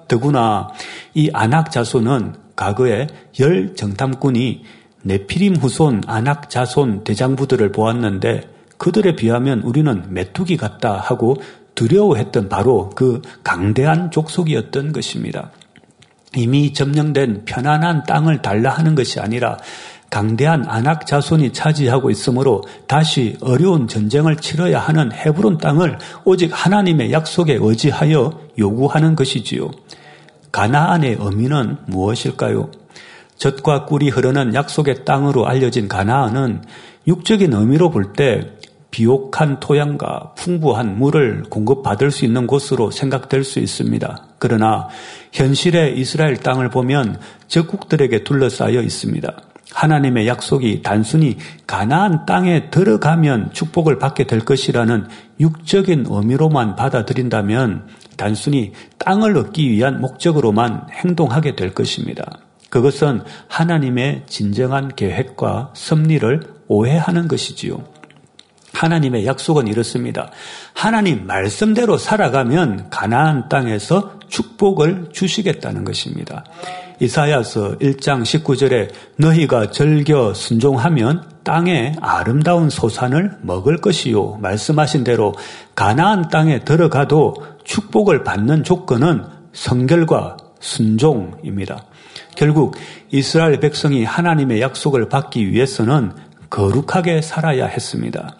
더구나 0.09 0.67
이 1.13 1.29
아낙 1.33 1.71
자손은 1.71 2.35
과거에 2.57 3.07
열 3.39 3.73
정탐꾼이 3.75 4.63
네피림 5.03 5.55
후손 5.55 6.01
아낙 6.07 6.49
자손 6.49 7.05
대장부들을 7.05 7.71
보았는데 7.71 8.49
그들에 8.77 9.15
비하면 9.15 9.61
우리는 9.61 10.03
메뚜기 10.09 10.57
같다 10.57 10.97
하고 10.97 11.37
두려워했던 11.75 12.49
바로 12.49 12.89
그 12.89 13.21
강대한 13.45 14.11
족속이었던 14.11 14.91
것입니다. 14.91 15.51
이미 16.35 16.73
점령된 16.73 17.45
편안한 17.45 18.03
땅을 18.03 18.41
달라 18.41 18.71
하는 18.71 18.95
것이 18.95 19.19
아니라 19.19 19.57
강대한 20.13 20.63
안악 20.67 21.07
자손이 21.07 21.53
차지하고 21.53 22.11
있으므로 22.11 22.61
다시 22.85 23.35
어려운 23.41 23.87
전쟁을 23.87 24.37
치러야 24.37 24.79
하는 24.79 25.11
헤브론 25.11 25.57
땅을 25.57 25.97
오직 26.23 26.51
하나님의 26.53 27.11
약속에 27.11 27.57
의지하여 27.59 28.39
요구하는 28.59 29.15
것이지요. 29.15 29.71
가나안의 30.51 31.17
의미는 31.19 31.77
무엇일까요? 31.87 32.69
젖과 33.37 33.85
꿀이 33.85 34.09
흐르는 34.09 34.53
약속의 34.53 35.03
땅으로 35.03 35.47
알려진 35.47 35.87
가나안은 35.87 36.61
육적인 37.07 37.51
의미로 37.51 37.89
볼 37.89 38.13
때 38.13 38.51
비옥한 38.91 39.59
토양과 39.59 40.33
풍부한 40.35 40.99
물을 40.99 41.41
공급받을 41.49 42.11
수 42.11 42.25
있는 42.25 42.45
곳으로 42.45 42.91
생각될 42.91 43.43
수 43.43 43.57
있습니다. 43.57 44.27
그러나 44.37 44.89
현실의 45.31 45.97
이스라엘 45.97 46.37
땅을 46.37 46.69
보면 46.69 47.19
적국들에게 47.47 48.23
둘러싸여 48.23 48.79
있습니다. 48.79 49.52
하나님의 49.73 50.27
약속이 50.27 50.81
단순히 50.83 51.37
가나안 51.67 52.25
땅에 52.25 52.69
들어가면 52.69 53.51
축복을 53.53 53.99
받게 53.99 54.25
될 54.25 54.39
것이라는 54.39 55.07
육적인 55.39 56.05
의미로만 56.09 56.75
받아들인다면 56.75 57.87
단순히 58.15 58.71
땅을 58.99 59.35
얻기 59.35 59.69
위한 59.69 59.99
목적으로만 59.99 60.87
행동하게 60.91 61.55
될 61.55 61.73
것입니다. 61.73 62.39
그것은 62.69 63.23
하나님의 63.47 64.23
진정한 64.27 64.95
계획과 64.95 65.73
섭리를 65.75 66.41
오해하는 66.67 67.27
것이지요. 67.27 67.83
하나님의 68.73 69.25
약속은 69.25 69.67
이렇습니다. 69.67 70.31
하나님 70.73 71.27
말씀대로 71.27 71.97
살아가면 71.97 72.89
가나안 72.89 73.47
땅에서 73.47 74.19
축복을 74.27 75.09
주시겠다는 75.11 75.83
것입니다. 75.83 76.43
이사야서 76.99 77.77
1장 77.79 78.23
19절에 78.23 78.89
너희가 79.17 79.71
절겨 79.71 80.33
순종하면 80.33 81.23
땅에 81.43 81.93
아름다운 82.01 82.69
소산을 82.69 83.37
먹을 83.41 83.77
것이요. 83.77 84.37
말씀하신 84.41 85.03
대로 85.03 85.33
가나안 85.75 86.29
땅에 86.29 86.59
들어가도 86.59 87.35
축복을 87.63 88.23
받는 88.23 88.63
조건은 88.63 89.25
성결과 89.51 90.37
순종입니다. 90.59 91.83
결국 92.35 92.75
이스라엘 93.11 93.59
백성이 93.59 94.03
하나님의 94.03 94.61
약속을 94.61 95.09
받기 95.09 95.51
위해서는 95.51 96.13
거룩하게 96.49 97.21
살아야 97.21 97.65
했습니다. 97.65 98.35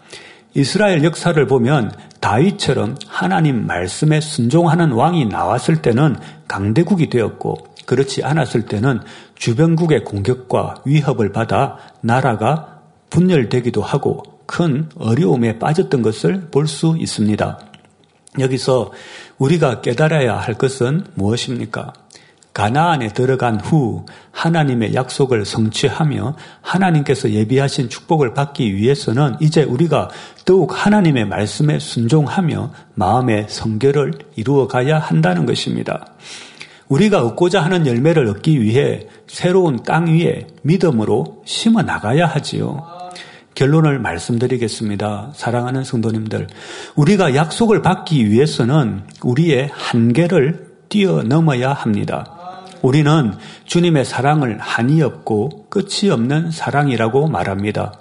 이스라엘 0.55 1.03
역사를 1.03 1.47
보면 1.47 1.91
다윗처럼 2.19 2.95
하나님 3.07 3.65
말씀에 3.65 4.21
순종하는 4.21 4.91
왕이 4.91 5.25
나왔을 5.25 5.81
때는 5.81 6.15
강대국이 6.47 7.09
되었고 7.09 7.72
그렇지 7.85 8.23
않았을 8.23 8.65
때는 8.65 9.01
주변국의 9.35 10.03
공격과 10.03 10.81
위협을 10.85 11.31
받아 11.31 11.77
나라가 12.01 12.81
분열되기도 13.09 13.81
하고 13.81 14.23
큰 14.45 14.89
어려움에 14.97 15.59
빠졌던 15.59 16.01
것을 16.01 16.47
볼 16.51 16.67
수 16.67 16.95
있습니다. 16.97 17.59
여기서 18.39 18.91
우리가 19.37 19.81
깨달아야 19.81 20.37
할 20.37 20.55
것은 20.55 21.05
무엇입니까? 21.13 21.93
가나안에 22.53 23.09
들어간 23.09 23.59
후 23.59 24.05
하나님의 24.31 24.93
약속을 24.93 25.43
성취하며 25.43 26.35
하나님께서 26.61 27.31
예비하신 27.31 27.89
축복을 27.89 28.33
받기 28.35 28.75
위해서는 28.75 29.37
이제 29.39 29.63
우리가 29.63 30.09
더욱 30.45 30.85
하나님의 30.85 31.25
말씀에 31.25 31.79
순종하며 31.79 32.71
마음의 32.93 33.47
성결을 33.49 34.13
이루어 34.35 34.67
가야 34.67 34.99
한다는 34.99 35.47
것입니다. 35.47 36.13
우리가 36.93 37.23
얻고자 37.23 37.61
하는 37.61 37.87
열매를 37.87 38.27
얻기 38.27 38.61
위해 38.61 39.07
새로운 39.25 39.81
땅 39.81 40.05
위에 40.05 40.45
믿음으로 40.61 41.41
심어 41.43 41.81
나가야 41.81 42.27
하지요. 42.27 42.85
결론을 43.55 43.97
말씀드리겠습니다. 43.97 45.31
사랑하는 45.33 45.83
성도님들. 45.83 46.47
우리가 46.95 47.33
약속을 47.33 47.81
받기 47.81 48.29
위해서는 48.29 49.07
우리의 49.23 49.71
한계를 49.73 50.71
뛰어넘어야 50.89 51.73
합니다. 51.73 52.61
우리는 52.83 53.33
주님의 53.65 54.05
사랑을 54.05 54.59
한이 54.59 55.01
없고 55.01 55.69
끝이 55.69 56.11
없는 56.11 56.51
사랑이라고 56.51 57.27
말합니다. 57.27 57.93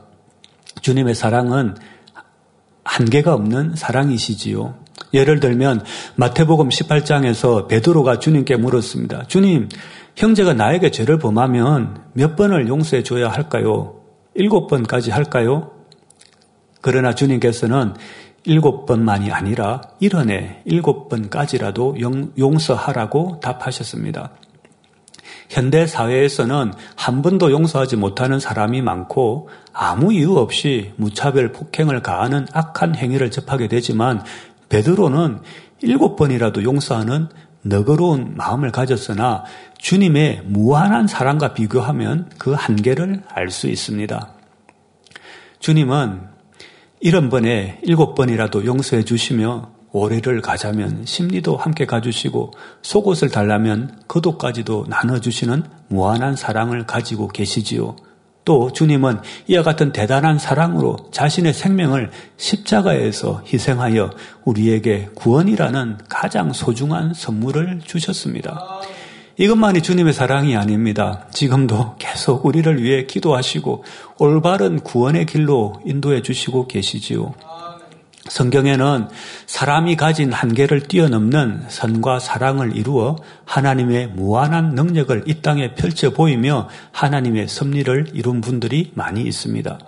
주님의 0.83 1.15
사랑은 1.15 1.77
한계가 2.85 3.33
없는 3.33 3.75
사랑이시지요. 3.75 4.82
예를 5.15 5.41
들면 5.41 5.85
마태복음 6.17 6.69
18장에서 6.69 7.69
베드로가 7.69 8.19
주님께 8.19 8.57
물었습니다. 8.57 9.25
주님, 9.25 9.69
형제가 10.17 10.55
나에게 10.55 10.91
죄를 10.91 11.19
범하면 11.19 12.05
몇 12.13 12.37
번을 12.37 12.69
용서해 12.69 13.03
줘야 13.03 13.29
할까요? 13.29 14.01
일곱 14.35 14.67
번까지 14.67 15.11
할까요? 15.11 15.73
그러나 16.81 17.15
주님께서는 17.15 17.95
일곱 18.45 18.87
번만이 18.87 19.31
아니라 19.31 19.83
일원에 20.01 20.63
일곱 20.65 21.09
번까지라도 21.09 21.97
용서하라고 22.39 23.39
답하셨습니다. 23.41 24.33
현대 25.49 25.87
사회에서는 25.87 26.73
한 26.97 27.23
번도 27.23 27.53
용서하지 27.53 27.97
못하는 27.97 28.41
사람이 28.41 28.81
많고 28.81 29.51
아무 29.73 30.13
이유 30.13 30.37
없이 30.37 30.93
무차별 30.97 31.53
폭행을 31.53 32.03
가하는 32.03 32.47
악한 32.53 32.97
행위를 32.97 33.31
접하게 33.31 33.69
되지만 33.69 34.25
베드로는 34.73 35.41
일곱 35.83 36.17
번이라도 36.17 36.63
용서하는 36.63 37.29
너그러운 37.61 38.35
마음을 38.37 38.73
가졌으나 38.73 39.45
주님의 39.77 40.45
무한한 40.47 41.07
사랑과 41.07 41.53
비교하면 41.53 42.31
그 42.39 42.53
한계를 42.53 43.23
알 43.29 43.51
수 43.51 43.69
있습니다. 43.69 44.33
주님은 45.61 46.23
이런 47.01 47.29
번에 47.29 47.81
일곱 47.83 48.15
번이라도 48.15 48.65
용서해 48.65 49.05
주시며 49.05 49.71
오래를 49.93 50.41
가자면 50.41 51.05
심리도 51.05 51.59
함께 51.59 51.85
가주시고 51.85 52.53
속옷을 52.81 53.29
달라면 53.29 54.01
그도까지도 54.07 54.87
나눠주시는 54.89 55.65
무한한 55.89 56.35
사랑을 56.35 56.87
가지고 56.87 57.29
계시지요. 57.29 57.97
또 58.45 58.73
주님은 58.73 59.21
이와 59.47 59.63
같은 59.63 59.93
대단한 59.93 60.39
사랑으로 60.39 60.97
자신의 61.13 61.53
생명을 61.53 62.11
십자가에서 62.37 63.43
희생하여 63.47 64.11
우리에게 64.45 65.11
구원이라는 65.15 65.99
가장 66.09 66.53
소중한 66.53 67.15
선물을 67.15 67.81
주셨습니다. 67.85 68.83
이것만이 69.39 69.83
주님의 69.83 70.13
사랑이 70.13 70.57
아닙니다. 70.57 71.27
지금도 71.33 71.97
계속 71.99 72.45
우리를 72.45 72.83
위해 72.83 73.07
기도하시고 73.07 73.85
올바른 74.19 74.81
구원의 74.81 75.27
길로 75.27 75.81
인도해 75.87 76.23
주시고 76.23 76.69
계시지요. 76.69 77.35
성경에는 78.29 79.09
사람이 79.47 79.97
가진 79.97 80.33
한계를 80.33 80.83
뛰어넘는 80.83 81.65
선과 81.69 82.21
사랑을 82.21 82.77
이루어 82.77 83.17
하나님의 83.45 84.09
무한한 84.09 84.75
능력을 84.75 85.25
이 85.27 85.43
땅에 85.43 85.75
펼쳐 85.75 86.11
보이며 86.11 86.69
하나님의 86.93 87.49
섭리를 87.49 88.11
이룬 88.15 88.41
분들이 88.41 88.93
많이 88.95 89.23
있습니다. 89.23 89.79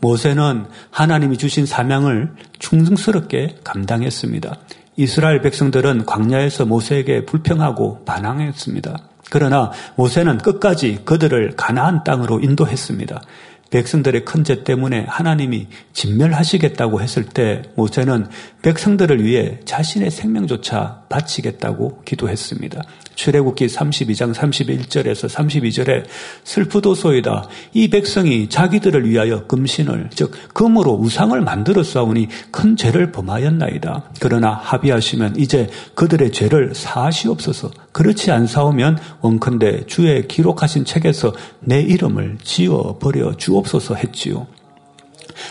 모세는 0.00 0.66
하나님이 0.90 1.36
주신 1.36 1.66
사명을 1.66 2.32
충성스럽게 2.58 3.56
감당했습니다. 3.62 4.56
이스라엘 4.96 5.40
백성들은 5.40 6.06
광야에서 6.06 6.66
모세에게 6.66 7.24
불평하고 7.24 8.04
반항했습니다. 8.04 8.98
그러나 9.30 9.70
모세는 9.94 10.38
끝까지 10.38 11.02
그들을 11.04 11.54
가나안 11.56 12.02
땅으로 12.02 12.40
인도했습니다. 12.40 13.22
백성들의 13.70 14.24
큰 14.24 14.44
죄 14.44 14.64
때문에 14.64 15.04
하나님이 15.08 15.68
진멸하시겠다고 15.92 17.00
했을 17.00 17.24
때 17.24 17.62
모세는 17.76 18.26
백성들을 18.62 19.22
위해 19.24 19.60
자신의 19.64 20.10
생명조차 20.10 21.04
바치겠다고 21.08 22.02
기도했습니다. 22.04 22.82
출애굽기 23.20 23.66
32장 23.66 24.32
31절에서 24.32 25.28
32절에 25.28 26.04
슬프도소이다. 26.44 27.48
이 27.74 27.90
백성이 27.90 28.48
자기들을 28.48 29.06
위하여 29.06 29.46
금신을 29.46 30.08
즉 30.14 30.32
금으로 30.54 30.94
우상을 30.94 31.38
만들어 31.42 31.82
싸우니 31.82 32.28
큰 32.50 32.76
죄를 32.76 33.12
범하였나이다. 33.12 34.12
그러나 34.20 34.52
합의하시면 34.52 35.36
이제 35.36 35.68
그들의 35.94 36.32
죄를 36.32 36.74
사하시옵소서. 36.74 37.70
그렇지 37.92 38.30
않사오면 38.30 38.98
원컨대 39.20 39.84
주의 39.86 40.26
기록하신 40.26 40.86
책에서 40.86 41.34
내 41.60 41.82
이름을 41.82 42.38
지워 42.42 42.98
버려 42.98 43.36
주옵소서 43.36 43.96
했지요. 43.96 44.46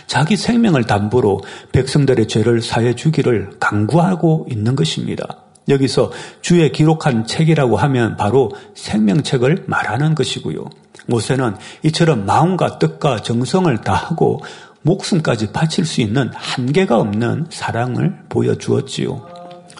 자기 0.08 0.36
생명을 0.36 0.86
담보로 0.86 1.42
백성들의 1.72 2.28
죄를 2.28 2.62
사해 2.64 2.96
주기를 2.96 3.52
강구하고 3.60 4.48
있는 4.50 4.76
것입니다. 4.76 5.49
여기서 5.70 6.12
주의 6.42 6.72
기록한 6.72 7.26
책이라고 7.26 7.78
하면 7.78 8.18
바로 8.18 8.52
생명책을 8.76 9.66
말하는 9.68 10.16
것이고요. 10.16 10.66
모세는 11.08 11.56
이처럼 11.84 12.26
마음과 12.26 12.80
뜻과 12.80 13.22
정성을 13.22 13.76
다하고 13.82 14.42
목숨까지 14.82 15.52
바칠 15.52 15.86
수 15.86 16.02
있는 16.02 16.30
한계가 16.34 16.98
없는 16.98 17.48
사랑을 17.50 18.18
보여주었지요. 18.30 19.28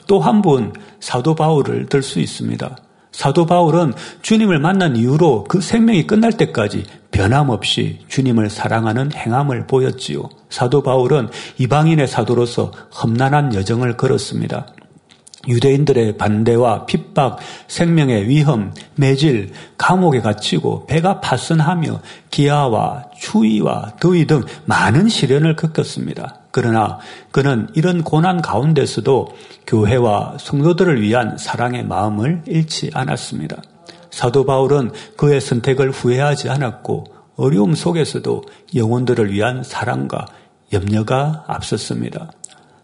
또 0.08 0.20
한 0.20 0.42
분 0.42 0.74
사도 1.00 1.36
바울을 1.36 1.86
들 1.88 2.02
수 2.02 2.20
있습니다. 2.20 2.78
사도 3.12 3.46
바울은 3.46 3.94
주님을 4.22 4.60
만난 4.60 4.96
이후로 4.96 5.46
그 5.46 5.62
생명이 5.62 6.08
끝날 6.08 6.32
때까지 6.34 6.84
변함없이 7.12 8.00
주님을 8.08 8.50
사랑하는 8.50 9.12
행함을 9.14 9.68
보였지요. 9.68 10.30
사도 10.50 10.82
바울은 10.84 11.30
이방인의 11.58 12.08
사도로서 12.08 12.72
험난한 13.04 13.54
여정을 13.56 13.98
걸었습니다. 13.98 14.68
유대인들의 15.48 16.18
반대와 16.18 16.86
핍박, 16.86 17.40
생명의 17.68 18.28
위험, 18.28 18.74
매질, 18.96 19.52
감옥에 19.78 20.20
갇히고 20.20 20.86
배가 20.86 21.22
파선하며 21.22 22.02
기아와 22.30 23.06
추위와 23.18 23.94
더위 24.00 24.28
등 24.28 24.44
많은 24.66 25.08
시련을 25.08 25.56
겪었습니다. 25.56 26.42
그러나 26.52 27.00
그는 27.32 27.68
이런 27.74 28.04
고난 28.04 28.42
가운데서도 28.42 29.30
교회와 29.66 30.38
성도들을 30.40 31.02
위한 31.02 31.38
사랑의 31.38 31.86
마음을 31.86 32.42
잃지 32.46 32.92
않았습니다. 32.94 33.62
사도 34.12 34.46
바울은 34.46 34.92
그의 35.16 35.40
선택을 35.40 35.92
후회하지 35.92 36.50
않았고 36.50 37.06
어려움 37.38 37.76
속에서도 37.76 38.44
영혼들을 38.76 39.32
위한 39.32 39.64
사랑과 39.64 40.26
염려가 40.74 41.46
앞섰습니다. 41.48 42.32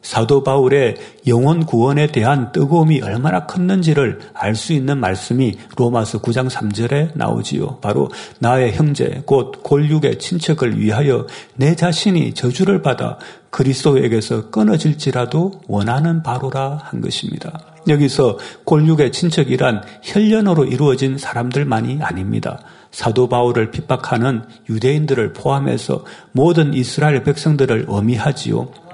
사도 0.05 0.43
바울의 0.43 0.97
영혼 1.25 1.65
구원에 1.65 2.05
대한 2.05 2.51
뜨거움이 2.51 3.01
얼마나 3.01 3.47
컸는지를 3.47 4.19
알 4.35 4.53
수 4.55 4.71
있는 4.71 4.99
말씀이 4.99 5.57
로마서 5.75 6.21
9장 6.21 6.47
3절에 6.47 7.11
나오지요. 7.15 7.79
바로 7.81 8.09
나의 8.39 8.73
형제 8.73 9.23
곧 9.25 9.63
골육의 9.63 10.19
친척을 10.19 10.79
위하여 10.79 11.25
내 11.55 11.75
자신이 11.75 12.35
저주를 12.35 12.83
받아 12.83 13.17
그리스도에게서 13.49 14.51
끊어질지라도 14.51 15.61
원하는 15.67 16.21
바로라 16.21 16.79
한 16.83 17.01
것입니다. 17.01 17.59
여기서 17.87 18.37
골육의 18.63 19.11
친척이란 19.11 19.81
혈연으로 20.03 20.65
이루어진 20.65 21.17
사람들만이 21.17 21.99
아닙니다. 22.01 22.59
사도 22.91 23.27
바울을 23.27 23.71
핍박하는 23.71 24.43
유대인들을 24.69 25.33
포함해서 25.33 26.05
모든 26.31 26.73
이스라엘 26.73 27.23
백성들을 27.23 27.87
의미하지요. 27.89 28.84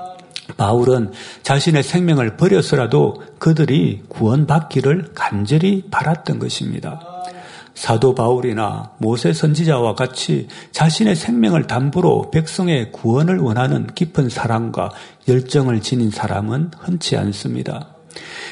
바울은 0.58 1.12
자신의 1.44 1.84
생명을 1.84 2.38
버려서라도 2.38 3.24
그들이 3.40 4.04
구원받기를 4.10 5.10
간절히 5.14 5.84
바랐던 5.90 6.40
것입니다. 6.40 7.00
사도 7.74 8.14
바울이나 8.14 8.92
모세 8.98 9.34
선지자와 9.34 9.96
같이 9.96 10.48
자신의 10.72 11.16
생명을 11.16 11.68
담보로 11.68 12.30
백성의 12.32 12.92
구원을 12.92 13.40
원하는 13.40 13.88
깊은 13.88 14.30
사랑과 14.30 14.92
열정을 15.28 15.82
지닌 15.82 16.12
사람은 16.12 16.72
흔치 16.78 17.18
않습니다. 17.18 17.96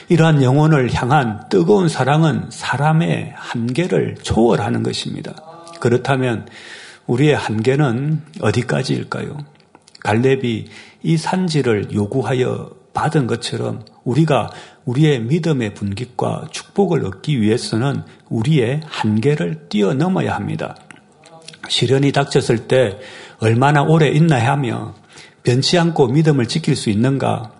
이러한 0.08 0.42
영혼을 0.42 0.92
향한 0.94 1.42
뜨거운 1.50 1.90
사랑은 1.90 2.46
사람의 2.50 3.34
한계를 3.36 4.16
초월하는 4.24 4.82
것입니다. 4.82 5.36
그렇다면 5.80 6.48
우리의 7.06 7.36
한계는 7.36 8.22
어디까지일까요? 8.42 9.59
갈렙이 10.04 10.66
이 11.04 11.18
산지를 11.18 11.94
요구하여 11.94 12.72
받은 12.94 13.28
것처럼 13.28 13.86
우리가 14.04 14.52
우리의 14.86 15.22
믿음의 15.22 15.74
분깃과 15.74 16.48
축복을 16.52 17.06
얻기 17.06 17.42
위해서는 17.42 18.04
우리의 18.30 18.82
한계를 18.86 19.68
뛰어넘어야 19.70 20.36
합니다. 20.36 20.76
시련이 21.68 22.12
닥쳤을 22.12 22.68
때 22.68 22.98
얼마나 23.40 23.84
오래 23.84 24.10
있나야 24.10 24.52
하며 24.52 24.96
변치 25.44 25.78
않고 25.78 26.08
믿음을 26.08 26.48
지킬 26.48 26.76
수 26.76 26.90
있는가? 26.90 27.52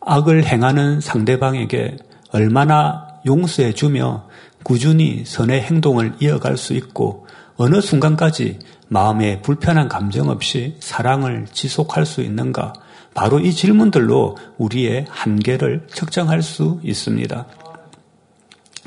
악을 0.00 0.44
행하는 0.44 1.00
상대방에게 1.00 1.96
얼마나 2.30 3.08
용서해 3.26 3.72
주며 3.72 4.28
꾸준히 4.62 5.24
선의 5.24 5.62
행동을 5.62 6.14
이어갈 6.20 6.56
수 6.56 6.74
있고 6.74 7.26
어느 7.56 7.80
순간까지 7.80 8.58
마음에 8.88 9.40
불편한 9.42 9.88
감정 9.88 10.28
없이 10.28 10.76
사랑을 10.80 11.46
지속할 11.52 12.06
수 12.06 12.22
있는가? 12.22 12.72
바로 13.14 13.40
이 13.40 13.52
질문들로 13.52 14.36
우리의 14.58 15.06
한계를 15.08 15.86
측정할 15.92 16.42
수 16.42 16.80
있습니다. 16.82 17.46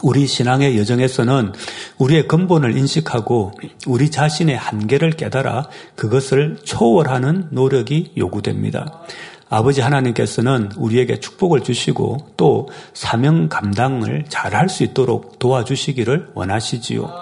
우리 0.03 0.25
신앙의 0.25 0.77
여정에서는 0.79 1.53
우리의 1.99 2.27
근본을 2.27 2.75
인식하고 2.75 3.51
우리 3.85 4.09
자신의 4.09 4.57
한계를 4.57 5.11
깨달아 5.11 5.67
그것을 5.95 6.57
초월하는 6.63 7.49
노력이 7.51 8.13
요구됩니다. 8.17 9.03
아버지 9.49 9.81
하나님께서는 9.81 10.71
우리에게 10.77 11.19
축복을 11.19 11.61
주시고 11.61 12.33
또 12.37 12.69
사명 12.93 13.49
감당을 13.49 14.25
잘 14.29 14.55
할 14.55 14.69
수 14.69 14.83
있도록 14.83 15.37
도와주시기를 15.39 16.31
원하시지요. 16.33 17.13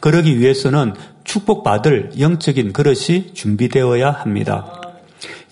그러기 0.00 0.38
위해서는 0.38 0.94
축복받을 1.26 2.12
영적인 2.18 2.72
그릇이 2.72 3.34
준비되어야 3.34 4.10
합니다. 4.10 4.80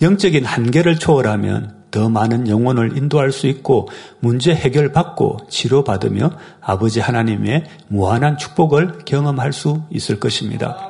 영적인 0.01 0.43
한계를 0.43 0.97
초월하면 0.97 1.85
더 1.91 2.09
많은 2.09 2.49
영혼을 2.49 2.97
인도할 2.97 3.31
수 3.31 3.47
있고 3.47 3.87
문제 4.19 4.53
해결받고 4.53 5.47
치료받으며 5.49 6.31
아버지 6.59 6.99
하나님의 6.99 7.65
무한한 7.87 8.37
축복을 8.37 9.05
경험할 9.05 9.53
수 9.53 9.83
있을 9.91 10.19
것입니다. 10.19 10.89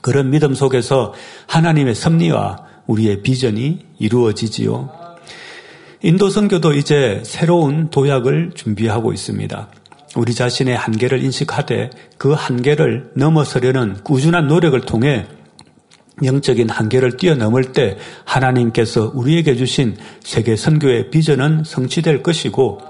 그런 0.00 0.30
믿음 0.30 0.54
속에서 0.54 1.14
하나님의 1.46 1.94
섭리와 1.94 2.64
우리의 2.86 3.22
비전이 3.22 3.86
이루어지지요. 3.98 4.90
인도 6.02 6.28
선교도 6.28 6.74
이제 6.74 7.22
새로운 7.24 7.88
도약을 7.90 8.52
준비하고 8.54 9.12
있습니다. 9.12 9.68
우리 10.16 10.34
자신의 10.34 10.76
한계를 10.76 11.22
인식하되 11.22 11.90
그 12.18 12.32
한계를 12.32 13.10
넘어서려는 13.14 14.02
꾸준한 14.04 14.46
노력을 14.46 14.80
통해 14.82 15.26
영적인 16.22 16.70
한계를 16.70 17.16
뛰어넘을 17.16 17.72
때 17.72 17.98
하나님께서 18.24 19.10
우리에게 19.14 19.56
주신 19.56 19.96
세계 20.20 20.54
선교의 20.54 21.10
비전은 21.10 21.64
성취될 21.64 22.22
것이고 22.22 22.80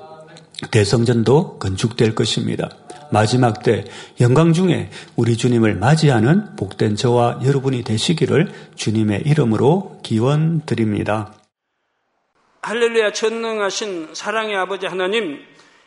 대성전도 0.71 1.59
건축될 1.59 2.15
것입니다. 2.15 2.69
마지막 3.11 3.63
때 3.63 3.85
영광 4.21 4.53
중에 4.53 4.91
우리 5.17 5.37
주님을 5.37 5.77
맞이하는 5.77 6.57
복된 6.57 6.97
저와 6.97 7.41
여러분이 7.45 7.85
되시기를 7.85 8.53
주님의 8.75 9.23
이름으로 9.25 10.01
기원 10.03 10.63
드립니다. 10.67 11.33
할렐루야 12.63 13.13
전능하신 13.13 14.15
사랑의 14.15 14.57
아버지 14.57 14.87
하나님 14.87 15.39